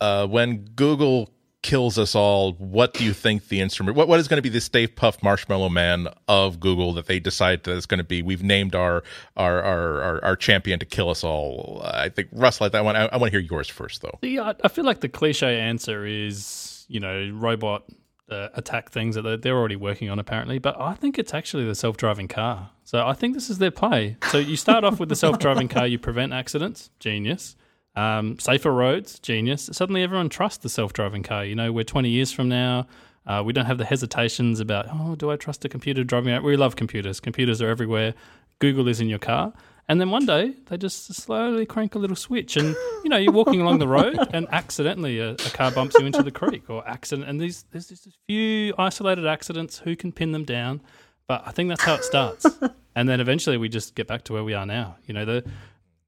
[0.00, 1.30] uh, when Google
[1.62, 3.96] kills us all, what do you think the instrument?
[3.96, 7.18] What what is going to be the Stay Puft Marshmallow Man of Google that they
[7.18, 8.20] decide that it's going to be?
[8.20, 9.02] We've named our
[9.38, 11.80] our our our, our champion to kill us all.
[11.84, 12.96] I think Russ, like that one.
[12.96, 14.18] I, I want to hear yours first, though.
[14.20, 17.84] Yeah, I, I feel like the cliche answer is you know robot
[18.30, 21.74] uh, attack things that they're, already working on apparently, but I think it's actually the
[21.74, 22.70] self driving car.
[22.84, 24.16] So I think this is their play.
[24.30, 27.56] So you start off with the self driving car, you prevent accidents, genius.
[27.96, 29.68] Um, safer roads, genius.
[29.72, 31.44] Suddenly everyone trusts the self driving car.
[31.44, 32.86] You know, we're 20 years from now.
[33.26, 36.42] Uh, we don't have the hesitations about, oh, do I trust a computer driving out?
[36.42, 37.20] We love computers.
[37.20, 38.14] Computers are everywhere.
[38.58, 39.52] Google is in your car.
[39.88, 43.32] And then one day they just slowly crank a little switch, and you know you're
[43.32, 46.86] walking along the road, and accidentally a, a car bumps you into the creek, or
[46.86, 47.28] accident.
[47.28, 49.78] And these there's just a few isolated accidents.
[49.78, 50.82] Who can pin them down?
[51.26, 52.46] But I think that's how it starts,
[52.94, 54.96] and then eventually we just get back to where we are now.
[55.06, 55.44] You know, the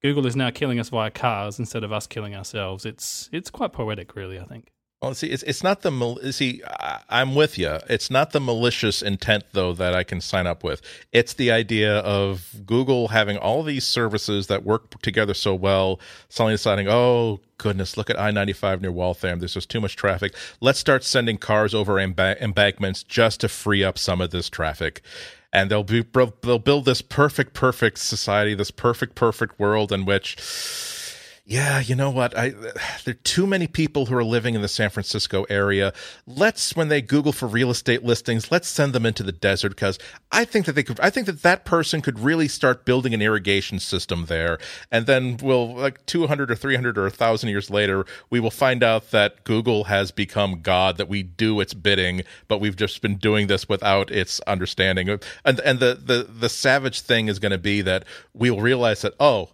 [0.03, 2.85] Google is now killing us via cars instead of us killing ourselves.
[2.85, 4.39] It's it's quite poetic, really.
[4.39, 4.73] I think.
[5.03, 6.63] Well, see, it's it's not the mal- see.
[7.09, 7.79] I'm with you.
[7.89, 10.83] It's not the malicious intent though that I can sign up with.
[11.11, 15.99] It's the idea of Google having all these services that work together so well,
[16.29, 19.39] suddenly deciding, oh goodness, look at I-95 near Waltham.
[19.39, 20.35] There's just too much traffic.
[20.61, 25.01] Let's start sending cars over emba- embankments just to free up some of this traffic.
[25.51, 26.05] And they'll be
[26.43, 30.37] they'll build this perfect, perfect society, this perfect, perfect world in which
[31.51, 32.39] yeah, you know what?
[32.39, 32.51] I
[33.05, 35.93] there are too many people who are living in the San Francisco area.
[36.25, 39.99] Let's when they Google for real estate listings, let's send them into the desert because
[40.31, 41.01] I think that they could.
[41.01, 44.59] I think that that person could really start building an irrigation system there,
[44.93, 48.53] and then we'll like two hundred or three hundred or thousand years later, we will
[48.53, 53.03] find out that Google has become God, that we do its bidding, but we've just
[53.03, 55.19] been doing this without its understanding.
[55.45, 59.15] And and the the the savage thing is going to be that we'll realize that
[59.19, 59.51] oh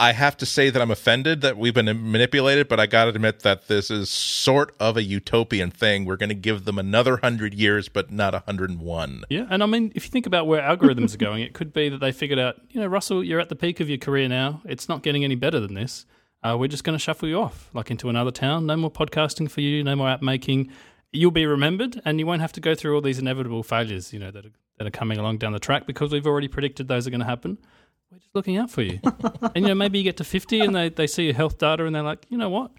[0.00, 3.10] I have to say that I'm offended that we've been manipulated, but I got to
[3.10, 6.06] admit that this is sort of a utopian thing.
[6.06, 9.24] We're going to give them another hundred years, but not a hundred and one.
[9.28, 11.90] Yeah, and I mean, if you think about where algorithms are going, it could be
[11.90, 14.62] that they figured out, you know, Russell, you're at the peak of your career now.
[14.64, 16.06] It's not getting any better than this.
[16.42, 18.64] Uh, we're just going to shuffle you off, like into another town.
[18.64, 19.84] No more podcasting for you.
[19.84, 20.70] No more app making.
[21.12, 24.18] You'll be remembered, and you won't have to go through all these inevitable failures, you
[24.18, 27.06] know, that are, that are coming along down the track because we've already predicted those
[27.06, 27.58] are going to happen.
[28.10, 28.98] We're just looking out for you.
[29.54, 31.86] and you know, maybe you get to 50 and they, they see your health data
[31.86, 32.72] and they're like, you know what?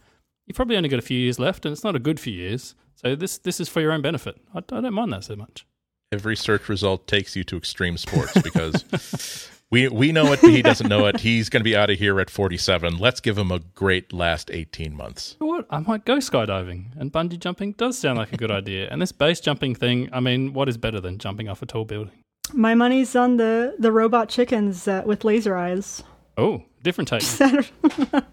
[0.45, 2.75] You've probably only got a few years left, and it's not a good few years.
[2.95, 4.37] So this this is for your own benefit.
[4.53, 5.65] I, I don't mind that so much.
[6.11, 10.61] Every search result takes you to extreme sports because we we know it, but he
[10.61, 11.21] doesn't know it.
[11.21, 12.97] He's going to be out of here at 47.
[12.97, 15.37] Let's give him a great last 18 months.
[15.39, 15.67] You know what?
[15.69, 18.89] I might go skydiving, and bungee jumping does sound like a good idea.
[18.91, 21.85] And this base jumping thing, I mean, what is better than jumping off a tall
[21.85, 22.20] building?
[22.53, 26.03] My money's on the the robot chickens uh, with laser eyes.
[26.37, 27.23] Oh, different take.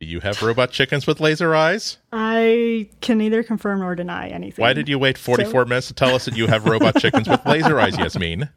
[0.00, 1.98] Do you have robot chickens with laser eyes?
[2.12, 4.62] I can neither confirm nor deny anything.
[4.62, 7.44] Why did you wait 44 minutes to tell us that you have robot chickens with
[7.44, 8.48] laser eyes, Yasmin?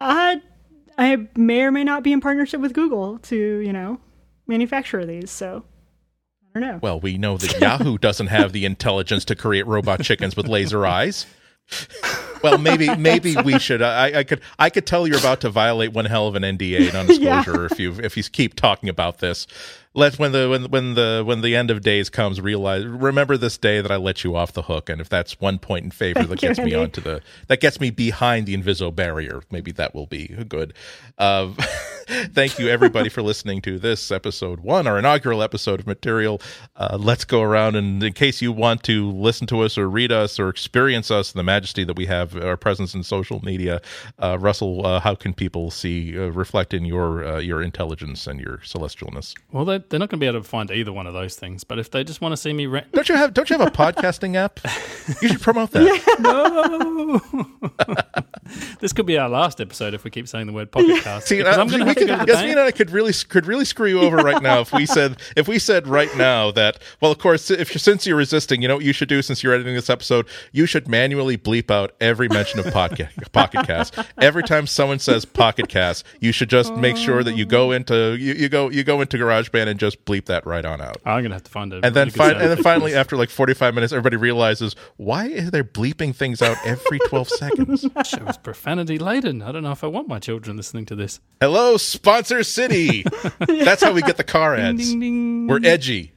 [0.00, 0.36] Uh,
[0.96, 3.98] I may or may not be in partnership with Google to, you know,
[4.46, 5.30] manufacture these.
[5.30, 5.64] So
[6.54, 6.78] I don't know.
[6.80, 10.86] Well, we know that Yahoo doesn't have the intelligence to create robot chickens with laser
[10.86, 11.26] eyes.
[12.42, 13.82] Well, maybe maybe we should.
[13.82, 16.92] I, I could I could tell you're about to violate one hell of an NDA,
[16.92, 19.46] non-disclosure, if you if you keep talking about this.
[19.92, 23.58] Let when the when when the when the end of days comes, realize remember this
[23.58, 26.20] day that I let you off the hook, and if that's one point in favor
[26.20, 26.76] that Thank you, gets me Andy.
[26.76, 30.74] onto the that gets me behind the Inviso barrier, maybe that will be good.
[31.18, 31.52] Uh,
[32.10, 36.40] thank you everybody for listening to this episode one, our inaugural episode of Material.
[36.76, 40.10] Uh, let's go around and in case you want to listen to us or read
[40.10, 43.80] us or experience us, the majesty that we have, our presence in social media.
[44.18, 48.40] Uh, Russell, uh, how can people see uh, reflect in your uh, your intelligence and
[48.40, 49.34] your celestialness?
[49.52, 51.64] Well, they're, they're not going to be able to find either one of those things.
[51.64, 53.66] But if they just want to see me rant, Don't you have Don't you have
[53.66, 54.60] a podcasting app?
[55.22, 56.16] You should promote that.
[56.20, 57.20] no,
[58.80, 61.28] this could be our last episode if we keep saying the word pocket cast.
[61.28, 63.64] See, uh, I'm going we have to could, Yasmin and I could really could really
[63.64, 67.12] screw you over right now if we said if we said right now that well,
[67.12, 69.54] of course, if you since you're resisting, you know what you should do since you're
[69.54, 73.98] editing this episode, you should manually bleep out every mention of pocket pocket cast.
[74.18, 77.72] Every time someone says pocket cast, you should just make sure that you go oh.
[77.72, 80.98] into you, you go you go into GarageBand and just bleep that right on out.
[81.04, 81.84] I'm going to have to find it.
[81.84, 85.26] And then, really fin- sound and then finally, after like 45 minutes, everybody realizes why
[85.26, 87.86] are they bleeping things out every 12 seconds?
[88.04, 89.42] show is profanity laden.
[89.42, 91.20] I don't know if I want my children listening to this.
[91.40, 93.04] Hello, sponsor city.
[93.38, 94.90] That's how we get the car ads.
[94.90, 95.46] Ding ding.
[95.46, 96.12] We're edgy.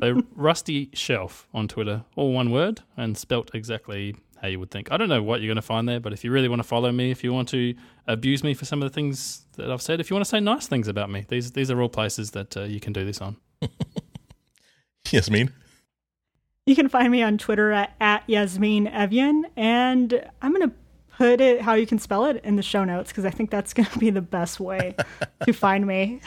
[0.00, 4.92] so Rusty Shelf on Twitter, all one word and spelt exactly how you would think.
[4.92, 6.68] I don't know what you're going to find there, but if you really want to
[6.68, 7.74] follow me, if you want to
[8.06, 10.40] abuse me for some of the things that I've said, if you want to say
[10.40, 13.20] nice things about me, these these are all places that uh, you can do this
[13.20, 13.36] on.
[15.10, 15.52] Yasmin?
[16.66, 20.74] You can find me on Twitter at, at Yasmin Evjen, and I'm going to
[21.18, 23.74] put it how you can spell it in the show notes because I think that's
[23.74, 24.94] going to be the best way
[25.46, 26.20] to find me.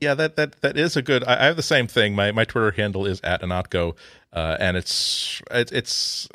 [0.00, 1.24] Yeah, that that that is a good.
[1.24, 2.14] I, I have the same thing.
[2.14, 3.96] My my Twitter handle is at Ihnatko,
[4.32, 6.28] uh, and it's it, it's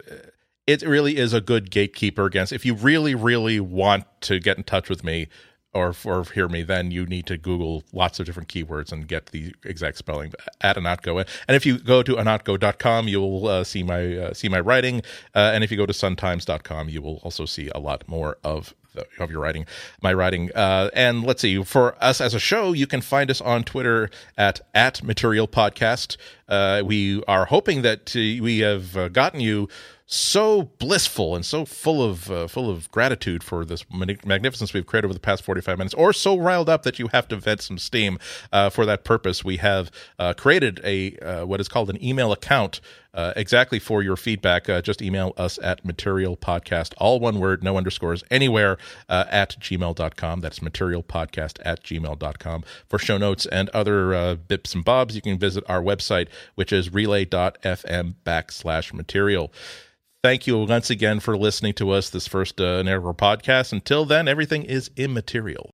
[0.66, 2.54] it really is a good gatekeeper against.
[2.54, 5.28] If you really really want to get in touch with me,
[5.74, 9.28] or or hear me, then you need to Google lots of different keywords and get
[9.28, 11.28] the exact spelling at Ihnatko.
[11.48, 15.02] And if you go to ihnatko.com, you will uh, see my uh, see my writing.
[15.36, 18.74] Uh, and if you go to suntimes.com, you will also see a lot more of
[18.94, 19.66] the, of your writing,
[20.02, 20.52] my writing.
[20.56, 24.10] Uh, and let's see, for us as a show, you can find us on Twitter
[24.38, 26.18] at at Material Podcast.
[26.48, 29.70] Uh, we are hoping that uh, we have gotten you
[30.12, 35.06] so blissful and so full of uh, full of gratitude for this magnificence we've created
[35.06, 37.78] over the past 45 minutes or so riled up that you have to vent some
[37.78, 38.18] steam
[38.52, 42.32] uh, for that purpose we have uh, created a uh, what is called an email
[42.32, 42.82] account
[43.12, 44.70] uh, exactly for your feedback.
[44.70, 50.40] Uh, just email us at material podcast all one word no underscores anywhere at gmail.com
[50.40, 55.38] that's material podcast at gmail.com for show notes and other bips and bobs you can
[55.38, 59.52] visit our website which is relay.fm backslash material
[60.22, 63.72] Thank you once again for listening to us this first uh, podcast.
[63.72, 65.68] Until then, everything is immaterial.